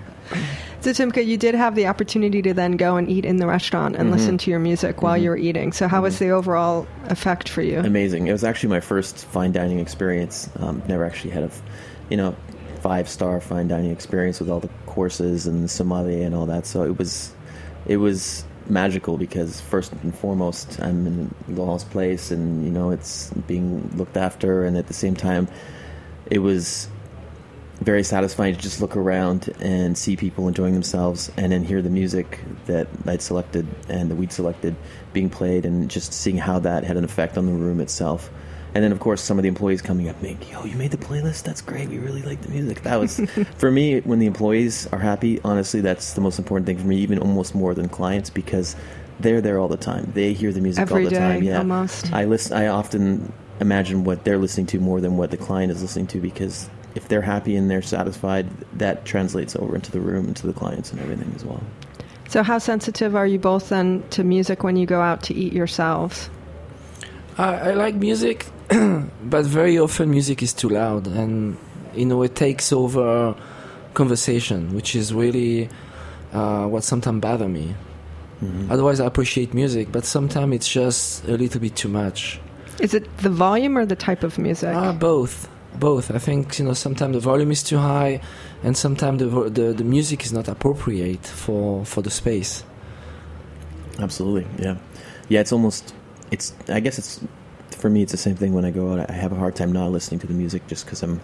So, 0.86 0.92
Timka, 0.92 1.26
you 1.26 1.36
did 1.36 1.56
have 1.56 1.74
the 1.74 1.88
opportunity 1.88 2.44
to 2.44 2.54
then 2.54 2.78
go 2.78 2.96
and 2.96 3.10
eat 3.10 3.26
in 3.26 3.38
the 3.38 3.48
restaurant 3.48 3.96
and 3.96 4.04
mm-hmm. 4.04 4.20
listen 4.20 4.38
to 4.38 4.52
your 4.52 4.60
music 4.60 5.02
while 5.02 5.16
mm-hmm. 5.16 5.24
you 5.24 5.30
were 5.32 5.38
eating. 5.38 5.72
So, 5.72 5.88
how 5.88 6.04
was 6.04 6.14
mm-hmm. 6.14 6.26
the 6.26 6.30
overall 6.30 6.88
effect 7.06 7.50
for 7.50 7.64
you? 7.64 7.80
Amazing. 7.80 8.28
It 8.28 8.32
was 8.32 8.44
actually 8.44 8.70
my 8.70 8.82
first 8.82 9.26
fine 9.26 9.52
dining 9.52 9.80
experience. 9.80 10.48
Um, 10.58 10.84
never 10.88 11.04
actually 11.04 11.32
had 11.32 11.42
a, 11.42 11.50
you 12.10 12.18
know, 12.18 12.36
five 12.82 13.10
star 13.10 13.42
fine 13.42 13.68
dining 13.68 13.90
experience 13.90 14.40
with 14.40 14.48
all 14.48 14.60
the 14.60 14.70
courses 14.86 15.48
and 15.48 15.72
sommelier 15.72 16.24
and 16.24 16.36
all 16.36 16.46
that. 16.46 16.68
So 16.68 16.84
it 16.84 17.00
was, 17.00 17.34
it 17.88 17.98
was 17.98 18.46
magical 18.68 19.18
because 19.18 19.60
first 19.62 19.92
and 19.92 20.16
foremost, 20.16 20.80
I'm 20.80 21.08
in 21.08 21.36
Laurent's 21.48 21.84
place, 21.84 22.30
and 22.30 22.64
you 22.64 22.70
know, 22.70 22.92
it's 22.92 23.32
being 23.48 23.90
looked 23.96 24.18
after, 24.18 24.64
and 24.64 24.78
at 24.78 24.86
the 24.86 24.94
same 24.94 25.16
time, 25.16 25.48
it 26.30 26.40
was 26.40 26.90
very 27.82 28.04
satisfying 28.04 28.56
to 28.56 28.62
just 28.62 28.80
look 28.82 28.96
around 28.96 29.54
and 29.60 29.98
see 29.98 30.16
people 30.16 30.48
enjoying 30.48 30.74
themselves 30.74 31.32
and 31.38 31.52
then 31.52 31.64
hear 31.64 31.82
the 31.82 31.90
music 31.90 32.40
that 32.66 32.88
I'd 33.06 33.22
selected 33.22 33.68
and 33.90 34.10
that 34.10 34.16
we'd 34.16 34.32
selected 34.32 34.76
being 35.14 35.30
played 35.30 35.66
and 35.66 35.90
just 35.90 36.14
seeing 36.14 36.38
how 36.38 36.60
that 36.60 36.84
had 36.84 36.98
an 36.98 37.04
effect 37.04 37.38
on 37.38 37.46
the 37.46 37.52
room 37.52 37.80
itself. 37.80 38.30
And 38.74 38.84
then, 38.84 38.92
of 38.92 39.00
course, 39.00 39.22
some 39.22 39.40
of 39.40 39.44
the 39.44 39.48
employees 39.48 39.82
coming 39.82 40.10
up, 40.10 40.22
being, 40.22 40.38
"Yo, 40.52 40.66
you 40.66 40.76
made 40.76 40.92
the 40.92 40.98
playlist? 40.98 41.44
That's 41.44 41.62
great. 41.62 41.88
We 41.88 41.98
really 41.98 42.22
like 42.24 42.42
the 42.42 42.50
music." 42.50 42.84
That 42.84 43.00
was, 43.00 43.22
for 43.58 43.72
me, 43.72 44.02
when 44.02 44.20
the 44.20 44.26
employees 44.26 44.86
are 44.88 45.00
happy. 45.00 45.40
Honestly, 45.46 45.80
that's 45.80 46.12
the 46.12 46.20
most 46.20 46.40
important 46.40 46.66
thing 46.66 46.78
for 46.78 46.86
me, 46.86 46.98
even 46.98 47.18
almost 47.20 47.56
more 47.56 47.74
than 47.74 47.88
clients, 47.88 48.30
because 48.30 48.76
they're 49.22 49.40
there 49.40 49.60
all 49.60 49.70
the 49.70 49.78
time. 49.78 50.12
They 50.14 50.34
hear 50.34 50.52
the 50.52 50.60
music 50.60 50.82
Every 50.82 51.06
all 51.06 51.10
the 51.10 51.16
day, 51.16 51.20
time. 51.20 51.44
Yeah, 51.44 51.60
almost. 51.60 52.12
I 52.12 52.26
listen. 52.26 52.58
I 52.58 52.68
often 52.68 53.32
imagine 53.62 54.04
what 54.04 54.26
they're 54.26 54.38
listening 54.38 54.66
to 54.68 54.80
more 54.80 55.00
than 55.00 55.16
what 55.16 55.32
the 55.32 55.38
client 55.38 55.72
is 55.72 55.82
listening 55.82 56.08
to 56.08 56.20
because 56.20 56.70
if 56.96 57.08
they're 57.08 57.22
happy 57.22 57.56
and 57.56 57.70
they're 57.70 57.82
satisfied, 57.82 58.50
that 58.74 59.06
translates 59.06 59.56
over 59.56 59.76
into 59.76 59.92
the 59.92 60.00
room, 60.00 60.28
into 60.28 60.48
the 60.48 60.54
clients, 60.54 60.92
and 60.92 61.00
everything 61.02 61.32
as 61.36 61.46
well. 61.46 61.62
So, 62.30 62.42
how 62.42 62.58
sensitive 62.58 63.16
are 63.16 63.28
you 63.28 63.38
both 63.38 63.70
then 63.70 64.04
to 64.12 64.24
music 64.24 64.64
when 64.64 64.76
you 64.78 64.86
go 64.86 65.02
out 65.02 65.24
to 65.24 65.34
eat 65.34 65.54
yourselves? 65.54 66.30
I, 67.38 67.54
I 67.54 67.74
like 67.74 67.96
music, 67.96 68.48
but 68.70 69.46
very 69.46 69.78
often 69.78 70.10
music 70.10 70.42
is 70.42 70.54
too 70.54 70.70
loud, 70.70 71.08
and 71.08 71.58
you 71.94 72.06
know 72.06 72.24
it 72.24 72.36
takes 72.36 72.74
over 72.74 73.36
conversation, 73.94 74.74
which 74.74 74.96
is 74.96 75.14
really 75.14 75.70
uh, 76.34 76.66
what 76.66 76.84
sometimes 76.84 77.22
bother 77.22 77.48
me. 77.48 77.76
Otherwise, 78.70 79.00
I 79.00 79.06
appreciate 79.06 79.54
music, 79.54 79.92
but 79.92 80.06
sometimes 80.06 80.54
it's 80.56 80.68
just 80.68 81.24
a 81.26 81.38
little 81.38 81.60
bit 81.60 81.76
too 81.76 81.88
much. 81.88 82.40
Is 82.80 82.94
it 82.94 83.18
the 83.18 83.30
volume 83.30 83.78
or 83.78 83.86
the 83.86 83.96
type 83.96 84.24
of 84.24 84.38
music? 84.38 84.76
Ah, 84.76 84.92
both, 84.92 85.50
both. 85.80 86.12
I 86.12 86.20
think 86.20 86.60
you 86.60 86.66
know 86.66 86.74
sometimes 86.74 87.14
the 87.14 87.20
volume 87.20 87.52
is 87.52 87.64
too 87.64 87.78
high, 87.78 88.22
and 88.64 88.76
sometimes 88.78 89.20
the, 89.20 89.50
the 89.50 89.74
the 89.74 89.84
music 89.84 90.24
is 90.26 90.34
not 90.34 90.48
appropriate 90.48 91.26
for 91.26 91.86
for 91.86 92.02
the 92.02 92.12
space. 92.12 92.64
Absolutely, 94.00 94.46
yeah, 94.60 94.78
yeah. 95.30 95.40
It's 95.40 95.52
almost, 95.52 95.94
it's. 96.32 96.54
I 96.68 96.80
guess 96.80 96.98
it's 96.98 97.22
for 97.78 97.90
me. 97.90 98.02
It's 98.02 98.12
the 98.12 98.18
same 98.18 98.36
thing 98.36 98.54
when 98.54 98.66
I 98.66 98.72
go 98.72 98.94
out. 98.94 99.10
I 99.10 99.14
have 99.14 99.32
a 99.32 99.36
hard 99.36 99.56
time 99.56 99.72
not 99.72 99.92
listening 99.92 100.20
to 100.22 100.28
the 100.28 100.34
music 100.34 100.68
just 100.68 100.86
because 100.86 101.02
I'm 101.04 101.22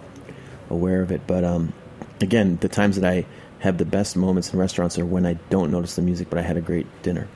aware 0.70 1.02
of 1.02 1.12
it. 1.12 1.26
But 1.26 1.44
um, 1.44 1.72
again, 2.20 2.58
the 2.60 2.68
times 2.68 2.98
that 2.98 3.08
I 3.10 3.26
have 3.60 3.78
the 3.78 3.84
best 3.84 4.16
moments 4.16 4.52
in 4.52 4.58
restaurants 4.58 4.98
are 4.98 5.06
when 5.06 5.26
I 5.26 5.34
don't 5.50 5.70
notice 5.70 5.96
the 5.96 6.02
music, 6.02 6.28
but 6.30 6.38
I 6.38 6.42
had 6.42 6.56
a 6.56 6.60
great 6.60 6.86
dinner. 7.02 7.28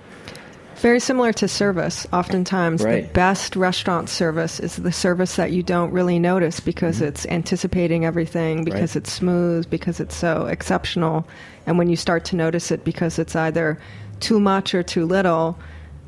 Very 0.76 1.00
similar 1.00 1.32
to 1.32 1.48
service. 1.48 2.06
Oftentimes, 2.12 2.82
the 2.84 3.08
best 3.14 3.56
restaurant 3.56 4.08
service 4.08 4.60
is 4.60 4.76
the 4.76 4.92
service 4.92 5.36
that 5.36 5.50
you 5.50 5.62
don't 5.62 5.90
really 5.90 6.18
notice 6.18 6.60
because 6.60 7.00
it's 7.00 7.24
anticipating 7.26 8.04
everything, 8.04 8.62
because 8.64 8.76
Mm-hmm. 8.76 8.82
Right. 8.90 8.96
it's 8.96 9.12
smooth, 9.12 9.70
because 9.70 10.00
it's 10.00 10.14
so 10.14 10.46
exceptional. 10.46 11.26
And 11.66 11.78
when 11.78 11.88
you 11.88 11.96
start 11.96 12.24
to 12.26 12.36
notice 12.36 12.70
it 12.70 12.84
because 12.84 13.18
it's 13.18 13.34
either 13.34 13.78
too 14.20 14.38
much 14.38 14.74
or 14.74 14.82
too 14.82 15.06
little, 15.06 15.58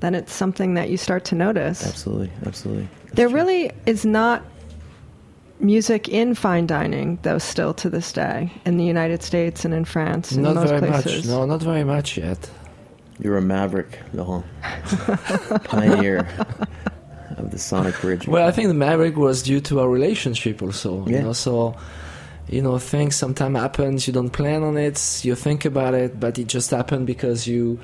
then 0.00 0.14
it's 0.14 0.32
something 0.32 0.74
that 0.74 0.90
you 0.90 0.96
start 0.96 1.24
to 1.26 1.34
notice. 1.34 1.84
Absolutely, 1.86 2.30
absolutely. 2.46 2.88
That's 3.04 3.14
There 3.16 3.28
true. 3.28 3.36
really 3.36 3.72
is 3.86 4.04
not 4.04 4.44
music 5.60 6.08
in 6.08 6.34
fine 6.34 6.66
dining, 6.66 7.18
though, 7.22 7.38
still 7.38 7.72
to 7.74 7.90
this 7.90 8.12
day 8.12 8.52
in 8.66 8.76
the 8.76 8.84
United 8.84 9.22
States 9.22 9.64
and 9.64 9.72
in 9.74 9.84
France 9.86 10.30
and 10.32 10.42
not 10.44 10.54
most 10.56 10.68
very 10.68 10.80
places. 10.80 11.24
much. 11.26 11.26
No, 11.26 11.46
not 11.46 11.62
very 11.62 11.84
much 11.84 12.16
yet. 12.18 12.50
You're 13.20 13.36
a 13.36 13.42
maverick, 13.42 13.98
Laurent. 14.12 14.44
Pioneer 15.64 16.26
of 17.36 17.50
the 17.50 17.58
Sonic 17.58 18.00
Bridge. 18.00 18.26
Well, 18.28 18.46
I 18.46 18.50
think 18.52 18.68
the 18.68 18.74
maverick 18.74 19.16
was 19.16 19.42
due 19.42 19.60
to 19.62 19.80
our 19.80 19.88
relationship 19.88 20.62
also. 20.62 21.04
You 21.06 21.14
Yeah. 21.14 21.22
know, 21.22 21.32
so 21.32 21.74
you 22.48 22.62
know, 22.62 22.78
things 22.78 23.14
sometimes 23.14 23.58
happens. 23.58 24.06
You 24.06 24.14
don't 24.14 24.30
plan 24.30 24.62
on 24.62 24.76
it. 24.78 25.20
You 25.24 25.34
think 25.34 25.64
about 25.66 25.94
it, 25.94 26.18
but 26.18 26.38
it 26.38 26.46
just 26.48 26.70
happened 26.70 27.06
because 27.06 27.46
you 27.46 27.78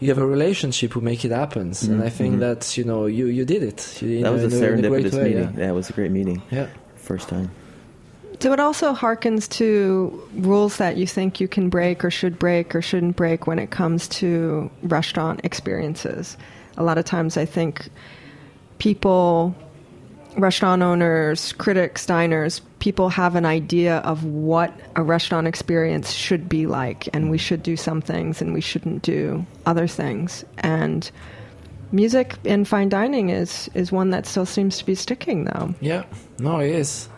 you 0.00 0.08
have 0.08 0.18
a 0.18 0.26
relationship 0.26 0.92
who 0.92 1.00
make 1.00 1.24
it 1.24 1.30
happen. 1.30 1.72
And 1.88 2.02
I 2.02 2.10
think 2.10 2.40
that 2.40 2.76
you 2.76 2.84
know 2.84 3.06
you 3.06 3.26
you 3.26 3.44
did 3.44 3.62
it. 3.62 3.80
You, 4.02 4.08
Mm-hmm, 4.08 4.22
that 4.22 4.32
was 4.32 4.42
a 4.42 4.46
in 4.46 4.84
in 4.84 4.90
great 4.90 5.06
serendipitous 5.06 5.14
way, 5.18 5.24
meeting. 5.24 5.50
Yeah. 5.56 5.66
That 5.66 5.74
was 5.74 5.90
a 5.90 5.92
great 5.92 6.10
meeting. 6.10 6.42
yeah. 6.50 6.66
First 6.96 7.28
time. 7.28 7.50
So 8.44 8.52
it 8.52 8.60
also 8.60 8.92
harkens 8.92 9.48
to 9.52 10.22
rules 10.34 10.76
that 10.76 10.98
you 10.98 11.06
think 11.06 11.40
you 11.40 11.48
can 11.48 11.70
break 11.70 12.04
or 12.04 12.10
should 12.10 12.38
break 12.38 12.74
or 12.74 12.82
shouldn't 12.82 13.16
break 13.16 13.46
when 13.46 13.58
it 13.58 13.70
comes 13.70 14.06
to 14.20 14.70
restaurant 14.82 15.40
experiences. 15.44 16.36
A 16.76 16.82
lot 16.82 16.98
of 16.98 17.06
times 17.06 17.38
I 17.38 17.46
think 17.46 17.88
people, 18.76 19.56
restaurant 20.36 20.82
owners, 20.82 21.54
critics, 21.54 22.04
diners, 22.04 22.60
people 22.80 23.08
have 23.08 23.34
an 23.34 23.46
idea 23.46 24.00
of 24.00 24.24
what 24.24 24.78
a 24.94 25.02
restaurant 25.02 25.46
experience 25.46 26.12
should 26.12 26.46
be 26.46 26.66
like, 26.66 27.08
and 27.14 27.30
we 27.30 27.38
should 27.38 27.62
do 27.62 27.78
some 27.78 28.02
things 28.02 28.42
and 28.42 28.52
we 28.52 28.60
shouldn't 28.60 29.00
do 29.00 29.46
other 29.64 29.86
things. 29.86 30.44
And 30.58 31.10
music 31.92 32.34
in 32.44 32.66
fine 32.66 32.90
dining 32.90 33.30
is, 33.30 33.70
is 33.72 33.90
one 33.90 34.10
that 34.10 34.26
still 34.26 34.44
seems 34.44 34.76
to 34.76 34.84
be 34.84 34.94
sticking, 34.94 35.46
though. 35.46 35.74
Yeah. 35.80 36.04
No, 36.38 36.58
it 36.58 36.72
is. 36.72 37.08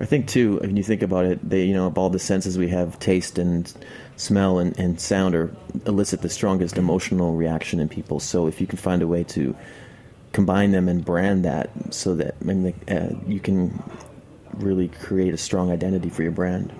I 0.00 0.04
think 0.04 0.28
too, 0.28 0.58
when 0.58 0.76
you 0.76 0.84
think 0.84 1.02
about 1.02 1.24
it, 1.24 1.48
they 1.48 1.64
you 1.64 1.74
know 1.74 1.86
of 1.86 1.98
all 1.98 2.10
the 2.10 2.18
senses 2.18 2.56
we 2.56 2.68
have, 2.68 2.98
taste 2.98 3.38
and 3.38 3.72
smell 4.16 4.58
and, 4.58 4.78
and 4.78 5.00
sound 5.00 5.34
are 5.34 5.54
elicit 5.86 6.22
the 6.22 6.28
strongest 6.28 6.78
emotional 6.78 7.34
reaction 7.34 7.80
in 7.80 7.88
people. 7.88 8.20
So 8.20 8.46
if 8.46 8.60
you 8.60 8.66
can 8.66 8.78
find 8.78 9.02
a 9.02 9.06
way 9.06 9.24
to 9.24 9.56
combine 10.32 10.72
them 10.72 10.88
and 10.88 11.04
brand 11.04 11.44
that, 11.44 11.70
so 11.92 12.14
that 12.14 12.36
I 12.40 12.44
mean, 12.44 12.74
uh, 12.88 13.10
you 13.26 13.40
can 13.40 13.82
really 14.54 14.88
create 14.88 15.34
a 15.34 15.38
strong 15.38 15.70
identity 15.70 16.10
for 16.10 16.22
your 16.22 16.32
brand. 16.32 16.72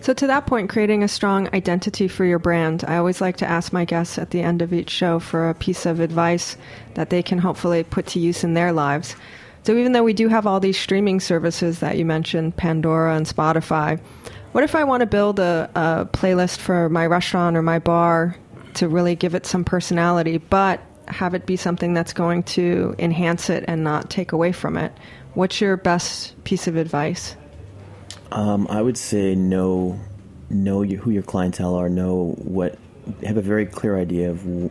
So, 0.00 0.14
to 0.14 0.26
that 0.28 0.46
point, 0.46 0.70
creating 0.70 1.02
a 1.02 1.08
strong 1.08 1.48
identity 1.52 2.06
for 2.06 2.24
your 2.24 2.38
brand, 2.38 2.84
I 2.86 2.98
always 2.98 3.20
like 3.20 3.36
to 3.38 3.46
ask 3.46 3.72
my 3.72 3.84
guests 3.84 4.16
at 4.16 4.30
the 4.30 4.42
end 4.42 4.62
of 4.62 4.72
each 4.72 4.90
show 4.90 5.18
for 5.18 5.48
a 5.48 5.54
piece 5.54 5.86
of 5.86 5.98
advice 5.98 6.56
that 6.94 7.10
they 7.10 7.22
can 7.22 7.38
hopefully 7.38 7.82
put 7.82 8.06
to 8.08 8.20
use 8.20 8.44
in 8.44 8.54
their 8.54 8.72
lives. 8.72 9.16
So, 9.64 9.76
even 9.76 9.92
though 9.92 10.02
we 10.02 10.12
do 10.12 10.28
have 10.28 10.46
all 10.46 10.60
these 10.60 10.78
streaming 10.78 11.20
services 11.20 11.80
that 11.80 11.98
you 11.98 12.04
mentioned, 12.04 12.56
Pandora 12.56 13.16
and 13.16 13.26
Spotify, 13.26 14.00
what 14.52 14.64
if 14.64 14.74
I 14.74 14.84
want 14.84 15.02
to 15.02 15.06
build 15.06 15.38
a, 15.40 15.70
a 15.74 16.06
playlist 16.06 16.58
for 16.58 16.88
my 16.88 17.06
restaurant 17.06 17.56
or 17.56 17.62
my 17.62 17.78
bar 17.78 18.36
to 18.74 18.88
really 18.88 19.14
give 19.14 19.34
it 19.34 19.44
some 19.44 19.64
personality, 19.64 20.38
but 20.38 20.80
have 21.06 21.34
it 21.34 21.46
be 21.46 21.56
something 21.56 21.94
that's 21.94 22.12
going 22.12 22.42
to 22.44 22.94
enhance 22.98 23.50
it 23.50 23.64
and 23.66 23.84
not 23.84 24.10
take 24.10 24.32
away 24.32 24.52
from 24.52 24.76
it? 24.76 24.92
What's 25.34 25.60
your 25.60 25.76
best 25.76 26.42
piece 26.44 26.66
of 26.66 26.76
advice? 26.76 27.36
Um, 28.32 28.66
I 28.70 28.82
would 28.82 28.98
say 28.98 29.34
know 29.34 29.98
know 30.50 30.82
who 30.82 31.10
your 31.10 31.22
clientele 31.22 31.74
are. 31.74 31.88
Know 31.88 32.34
what 32.38 32.78
have 33.22 33.36
a 33.36 33.42
very 33.42 33.66
clear 33.66 33.98
idea 33.98 34.30
of 34.30 34.70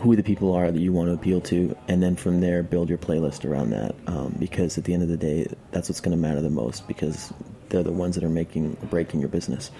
who 0.00 0.16
the 0.16 0.22
people 0.22 0.54
are 0.54 0.70
that 0.70 0.78
you 0.78 0.92
want 0.92 1.08
to 1.08 1.14
appeal 1.14 1.40
to, 1.40 1.76
and 1.88 2.02
then 2.02 2.16
from 2.16 2.40
there 2.40 2.62
build 2.62 2.88
your 2.88 2.98
playlist 2.98 3.48
around 3.48 3.70
that. 3.70 3.94
Um, 4.06 4.34
because 4.38 4.78
at 4.78 4.84
the 4.84 4.94
end 4.94 5.02
of 5.02 5.08
the 5.08 5.16
day, 5.16 5.46
that's 5.70 5.88
what's 5.88 6.00
going 6.00 6.16
to 6.16 6.20
matter 6.20 6.40
the 6.40 6.50
most 6.50 6.86
because 6.86 7.32
they're 7.68 7.82
the 7.82 7.92
ones 7.92 8.14
that 8.14 8.24
are 8.24 8.28
making 8.28 8.76
or 8.82 8.86
breaking 8.86 9.20
your 9.20 9.28
business. 9.28 9.70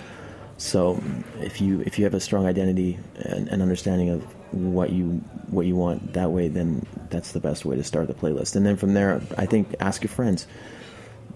So 0.58 1.02
if 1.40 1.60
you 1.60 1.82
if 1.82 1.98
you 1.98 2.04
have 2.04 2.14
a 2.14 2.20
strong 2.20 2.46
identity 2.46 2.98
and, 3.16 3.48
and 3.48 3.60
understanding 3.60 4.08
of 4.08 4.22
what 4.52 4.90
you 4.90 5.22
what 5.48 5.66
you 5.66 5.76
want 5.76 6.14
that 6.14 6.30
way, 6.30 6.48
then 6.48 6.86
that's 7.10 7.32
the 7.32 7.40
best 7.40 7.64
way 7.64 7.76
to 7.76 7.84
start 7.84 8.08
the 8.08 8.14
playlist. 8.14 8.56
And 8.56 8.64
then 8.64 8.76
from 8.76 8.94
there, 8.94 9.20
I 9.36 9.44
think 9.44 9.74
ask 9.80 10.02
your 10.02 10.08
friends 10.08 10.46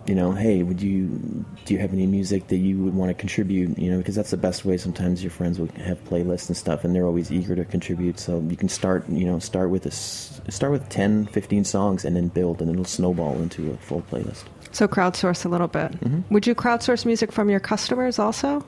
you 0.07 0.15
know, 0.15 0.33
hey, 0.33 0.63
would 0.63 0.81
you 0.81 1.45
do 1.65 1.75
you 1.75 1.81
have 1.81 1.93
any 1.93 2.07
music 2.07 2.49
that 2.49 2.57
you 2.57 2.79
would 2.79 2.95
want 2.95 3.11
to 3.11 3.15
contribute? 3.15 3.79
You 3.79 3.91
know, 3.91 3.99
because 3.99 4.15
that's 4.15 4.31
the 4.31 4.37
best 4.37 4.65
way. 4.65 4.77
Sometimes 4.77 5.23
your 5.23 5.31
friends 5.31 5.59
will 5.59 5.69
have 5.85 6.03
playlists 6.05 6.49
and 6.49 6.57
stuff, 6.57 6.85
and 6.85 6.95
they're 6.95 7.07
always 7.07 7.31
eager 7.31 7.55
to 7.55 7.65
contribute. 7.65 8.19
So 8.19 8.41
you 8.49 8.57
can 8.57 8.69
start, 8.69 9.09
you 9.09 9.27
know, 9.27 9.39
start 9.39 9.71
with 9.71 9.83
this, 9.83 10.41
start 10.49 10.73
with 10.73 10.89
10, 10.89 11.27
15 11.27 11.65
songs, 11.65 12.05
and 12.05 12.17
then 12.17 12.29
build, 12.29 12.61
and 12.61 12.71
it'll 12.71 12.85
snowball 12.85 13.41
into 13.41 13.71
a 13.71 13.77
full 13.77 14.03
playlist. 14.03 14.45
So 14.73 14.89
crowdsource 14.89 15.45
a 15.45 15.49
little 15.49 15.69
bit. 15.69 15.93
Mm-hmm. 15.93 16.33
Would 16.33 16.47
you 16.47 16.55
crowdsource 16.55 17.05
music 17.05 17.33
from 17.33 17.51
your 17.51 17.61
customers 17.61 18.19
also? 18.19 18.65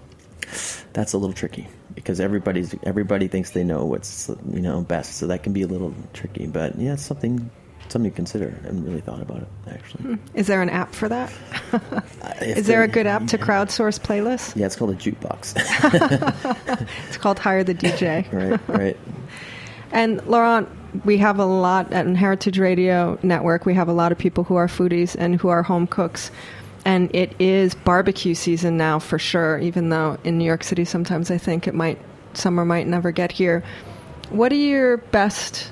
That's 0.93 1.13
a 1.13 1.19
little 1.19 1.35
tricky 1.35 1.69
because 1.95 2.21
everybody's 2.21 2.75
everybody 2.83 3.29
thinks 3.29 3.51
they 3.51 3.65
know 3.65 3.85
what's 3.85 4.29
you 4.53 4.61
know 4.61 4.83
best, 4.83 5.17
so 5.17 5.27
that 5.29 5.43
can 5.43 5.53
be 5.53 5.63
a 5.63 5.67
little 5.67 5.95
tricky. 6.13 6.47
But 6.47 6.79
yeah, 6.79 6.95
it's 6.95 7.03
something 7.03 7.51
something 7.89 8.11
to 8.11 8.15
consider. 8.15 8.55
I 8.63 8.67
haven't 8.67 8.85
really 8.85 9.01
thought 9.01 9.21
about 9.21 9.39
it 9.39 9.49
actually. 9.69 10.03
Hmm. 10.03 10.15
Is 10.35 10.47
there 10.47 10.63
an 10.63 10.71
app 10.71 10.95
for 10.95 11.09
that? 11.09 11.33
Is 12.41 12.67
there 12.67 12.83
a 12.83 12.89
good 12.89 13.07
app 13.07 13.27
to 13.29 13.39
crowdsource 13.39 14.01
playlists? 14.01 14.57
Yeah, 14.57 14.67
it's 14.67 14.77
called 14.77 14.91
a 14.91 14.95
jukebox. 14.95 15.57
It's 17.09 17.17
called 17.19 17.39
Hire 17.39 17.65
the 17.65 17.75
DJ. 17.75 18.31
right, 18.69 18.69
right. 18.69 18.97
And 19.93 20.25
Laurent, 20.27 20.69
we 21.05 21.19
have 21.19 21.39
a 21.39 21.45
lot 21.45 21.93
at 21.93 22.07
Heritage 22.17 22.59
Radio 22.59 23.19
Network. 23.23 23.67
We 23.67 23.75
have 23.75 23.89
a 23.89 23.93
lot 23.93 24.13
of 24.13 24.19
people 24.19 24.45
who 24.45 24.57
are 24.57 24.67
foodies 24.67 25.15
and 25.19 25.41
who 25.41 25.49
are 25.49 25.63
home 25.63 25.87
cooks. 25.87 26.31
And 26.85 27.15
it 27.15 27.35
is 27.39 27.75
barbecue 27.75 28.35
season 28.35 28.77
now 28.77 28.99
for 28.99 29.19
sure, 29.19 29.59
even 29.59 29.91
though 29.91 30.19
in 30.25 30.39
New 30.39 30.45
York 30.45 30.65
City 30.65 30.85
sometimes 30.85 31.31
I 31.31 31.39
think 31.39 31.69
it 31.69 31.75
might 31.75 31.99
summer 32.35 32.65
might 32.65 32.87
never 32.87 33.13
get 33.13 33.31
here. 33.31 33.63
What 34.31 34.53
are 34.53 34.57
your 34.57 34.97
best 34.97 35.71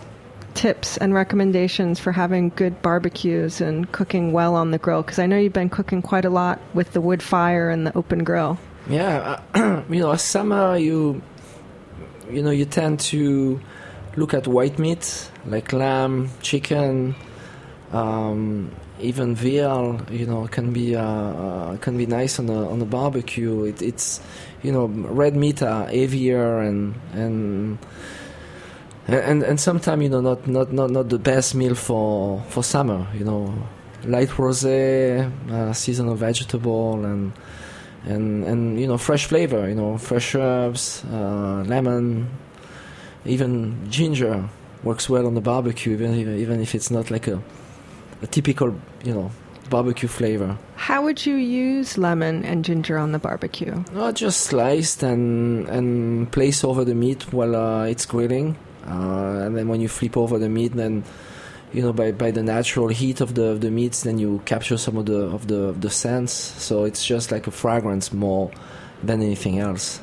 tips 0.54 0.96
and 0.96 1.14
recommendations 1.14 1.98
for 1.98 2.12
having 2.12 2.50
good 2.50 2.82
barbecues 2.82 3.60
and 3.60 3.90
cooking 3.92 4.32
well 4.32 4.54
on 4.54 4.70
the 4.70 4.78
grill? 4.78 5.02
Because 5.02 5.18
I 5.18 5.26
know 5.26 5.38
you've 5.38 5.52
been 5.52 5.70
cooking 5.70 6.02
quite 6.02 6.24
a 6.24 6.30
lot 6.30 6.60
with 6.74 6.92
the 6.92 7.00
wood 7.00 7.22
fire 7.22 7.70
and 7.70 7.86
the 7.86 7.96
open 7.96 8.24
grill. 8.24 8.58
Yeah, 8.88 9.40
uh, 9.54 9.82
you 9.90 10.00
know, 10.00 10.14
summer 10.16 10.76
you 10.76 11.22
you 12.30 12.42
know 12.42 12.50
you 12.50 12.64
tend 12.64 13.00
to 13.00 13.60
look 14.16 14.34
at 14.34 14.46
white 14.46 14.78
meat 14.78 15.30
like 15.46 15.72
lamb, 15.72 16.30
chicken, 16.42 17.14
um, 17.92 18.70
even 19.00 19.34
veal. 19.34 20.00
You 20.10 20.26
know, 20.26 20.46
can 20.48 20.72
be 20.72 20.96
uh, 20.96 21.02
uh, 21.02 21.76
can 21.78 21.96
be 21.96 22.06
nice 22.06 22.38
on 22.38 22.48
a 22.48 22.70
on 22.70 22.80
a 22.80 22.86
barbecue. 22.86 23.64
It, 23.64 23.82
it's 23.82 24.20
you 24.62 24.72
know 24.72 24.86
red 24.86 25.36
meat 25.36 25.62
are 25.62 25.86
heavier 25.86 26.60
and 26.60 26.94
and. 27.12 27.78
And 29.08 29.42
and 29.42 29.58
sometimes 29.58 30.02
you 30.02 30.08
know 30.08 30.20
not, 30.20 30.46
not, 30.46 30.72
not, 30.72 30.90
not 30.90 31.08
the 31.08 31.18
best 31.18 31.54
meal 31.54 31.74
for, 31.74 32.42
for 32.48 32.62
summer 32.62 33.06
you 33.14 33.24
know. 33.24 33.52
Light 34.04 34.30
rosé 34.30 35.30
uh, 35.50 35.72
seasonal 35.74 36.14
vegetable 36.14 37.04
and 37.04 37.32
and 38.04 38.44
and 38.44 38.80
you 38.80 38.86
know 38.86 38.96
fresh 38.96 39.26
flavor 39.26 39.68
you 39.68 39.74
know 39.74 39.98
fresh 39.98 40.34
herbs 40.34 41.04
uh, 41.12 41.62
lemon 41.66 42.30
even 43.26 43.76
ginger 43.90 44.48
works 44.82 45.10
well 45.10 45.26
on 45.26 45.34
the 45.34 45.40
barbecue 45.42 45.92
even 45.92 46.14
if, 46.14 46.26
even 46.26 46.62
if 46.62 46.74
it's 46.74 46.90
not 46.90 47.10
like 47.10 47.26
a, 47.28 47.42
a 48.22 48.26
typical 48.26 48.74
you 49.04 49.12
know 49.12 49.30
barbecue 49.68 50.08
flavor. 50.08 50.58
How 50.74 51.04
would 51.04 51.24
you 51.24 51.36
use 51.36 51.96
lemon 51.96 52.44
and 52.44 52.64
ginger 52.64 52.98
on 52.98 53.12
the 53.12 53.20
barbecue? 53.20 53.84
no, 53.94 54.10
just 54.10 54.40
sliced 54.40 55.02
and 55.02 55.68
and 55.68 56.30
place 56.32 56.64
over 56.64 56.84
the 56.84 56.94
meat 56.94 57.32
while 57.32 57.54
uh, 57.54 57.84
it's 57.84 58.04
grilling 58.04 58.56
uh, 58.86 59.44
and 59.44 59.56
then 59.56 59.68
when 59.68 59.80
you 59.80 59.88
flip 59.88 60.16
over 60.16 60.38
the 60.38 60.48
meat 60.48 60.72
then 60.74 61.04
you 61.72 61.82
know 61.82 61.92
by, 61.92 62.10
by 62.12 62.30
the 62.30 62.42
natural 62.42 62.88
heat 62.88 63.20
of 63.20 63.34
the 63.34 63.44
of 63.44 63.60
the 63.60 63.70
meats 63.70 64.02
then 64.02 64.18
you 64.18 64.40
capture 64.44 64.76
some 64.76 64.96
of 64.96 65.06
the 65.06 65.20
of 65.34 65.46
the 65.46 65.56
of 65.68 65.80
the 65.80 65.90
scents 65.90 66.32
so 66.32 66.84
it's 66.84 67.04
just 67.04 67.30
like 67.30 67.46
a 67.46 67.50
fragrance 67.50 68.12
more 68.12 68.50
than 69.02 69.22
anything 69.22 69.58
else 69.58 70.00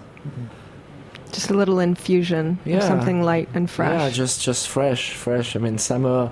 Just 1.31 1.49
a 1.51 1.53
little 1.53 1.79
infusion 1.79 2.57
of 2.65 2.83
something 2.83 3.21
light 3.21 3.49
and 3.53 3.69
fresh. 3.69 3.91
Yeah, 3.91 4.09
just 4.09 4.41
just 4.41 4.69
fresh, 4.69 5.11
fresh. 5.13 5.55
I 5.55 5.59
mean, 5.59 5.77
summer. 5.77 6.31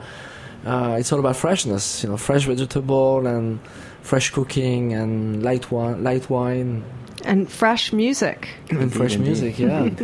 Uh, 0.66 0.96
it's 0.98 1.12
all 1.12 1.20
about 1.20 1.36
freshness. 1.36 2.02
You 2.02 2.10
know, 2.10 2.18
fresh 2.18 2.46
vegetable 2.46 3.28
and 3.28 3.60
fresh 4.02 4.32
cooking 4.32 4.94
and 4.94 5.44
light 5.44 5.70
wine, 5.70 6.02
light 6.02 6.30
wine 6.30 6.84
and 7.26 7.52
fresh 7.52 7.92
music. 7.92 8.48
and 8.70 8.92
fresh 8.92 9.18
music. 9.18 9.60
Yeah. 9.60 9.90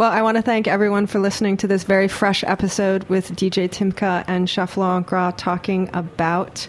Well, 0.00 0.10
I 0.10 0.22
want 0.22 0.38
to 0.38 0.42
thank 0.42 0.66
everyone 0.66 1.06
for 1.06 1.18
listening 1.18 1.58
to 1.58 1.66
this 1.66 1.84
very 1.84 2.08
fresh 2.08 2.42
episode 2.42 3.04
with 3.10 3.32
DJ 3.32 3.68
Timka 3.68 4.24
and 4.26 4.48
Chef 4.48 4.78
Laurent 4.78 5.06
Gras 5.06 5.32
talking 5.36 5.90
about 5.92 6.66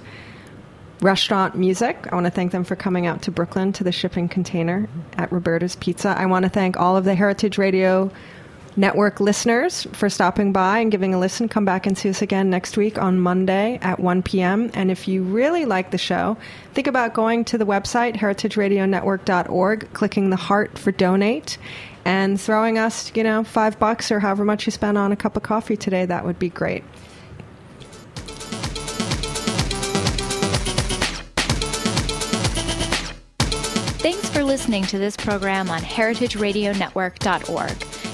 restaurant 0.99 1.55
music. 1.55 2.09
I 2.11 2.15
want 2.15 2.25
to 2.25 2.29
thank 2.29 2.51
them 2.51 2.65
for 2.65 2.75
coming 2.75 3.07
out 3.07 3.21
to 3.21 3.31
Brooklyn 3.31 3.71
to 3.71 3.85
the 3.85 3.91
shipping 3.93 4.27
container 4.27 4.89
at 5.17 5.31
Roberta's 5.31 5.77
Pizza. 5.77 6.09
I 6.09 6.25
want 6.25 6.43
to 6.43 6.49
thank 6.49 6.75
all 6.75 6.97
of 6.97 7.05
the 7.05 7.15
Heritage 7.15 7.57
Radio 7.57 8.11
Network 8.75 9.19
listeners 9.19 9.85
for 9.91 10.09
stopping 10.09 10.53
by 10.53 10.79
and 10.79 10.91
giving 10.91 11.13
a 11.13 11.19
listen. 11.19 11.49
Come 11.49 11.65
back 11.65 11.85
and 11.85 11.97
see 11.97 12.09
us 12.09 12.21
again 12.21 12.49
next 12.49 12.77
week 12.77 12.97
on 12.97 13.19
Monday 13.19 13.79
at 13.81 13.99
1 13.99 14.23
p.m. 14.23 14.71
And 14.73 14.89
if 14.89 15.07
you 15.07 15.23
really 15.23 15.65
like 15.65 15.91
the 15.91 15.97
show, 15.97 16.37
think 16.73 16.87
about 16.87 17.13
going 17.13 17.43
to 17.45 17.57
the 17.57 17.65
website, 17.65 18.15
heritageradionetwork.org, 18.15 19.93
clicking 19.93 20.29
the 20.29 20.37
heart 20.37 20.79
for 20.79 20.91
donate, 20.91 21.57
and 22.05 22.39
throwing 22.39 22.77
us, 22.77 23.11
you 23.13 23.23
know, 23.23 23.43
five 23.43 23.77
bucks 23.77 24.11
or 24.11 24.21
however 24.21 24.45
much 24.45 24.65
you 24.65 24.71
spent 24.71 24.97
on 24.97 25.11
a 25.11 25.17
cup 25.17 25.35
of 25.35 25.43
coffee 25.43 25.75
today. 25.75 26.05
That 26.05 26.25
would 26.25 26.39
be 26.39 26.49
great. 26.49 26.85
Thanks 33.99 34.29
for 34.29 34.43
listening 34.43 34.83
to 34.85 34.97
this 34.97 35.17
program 35.17 35.69
on 35.69 35.81
heritageradionetwork.org. 35.81 37.90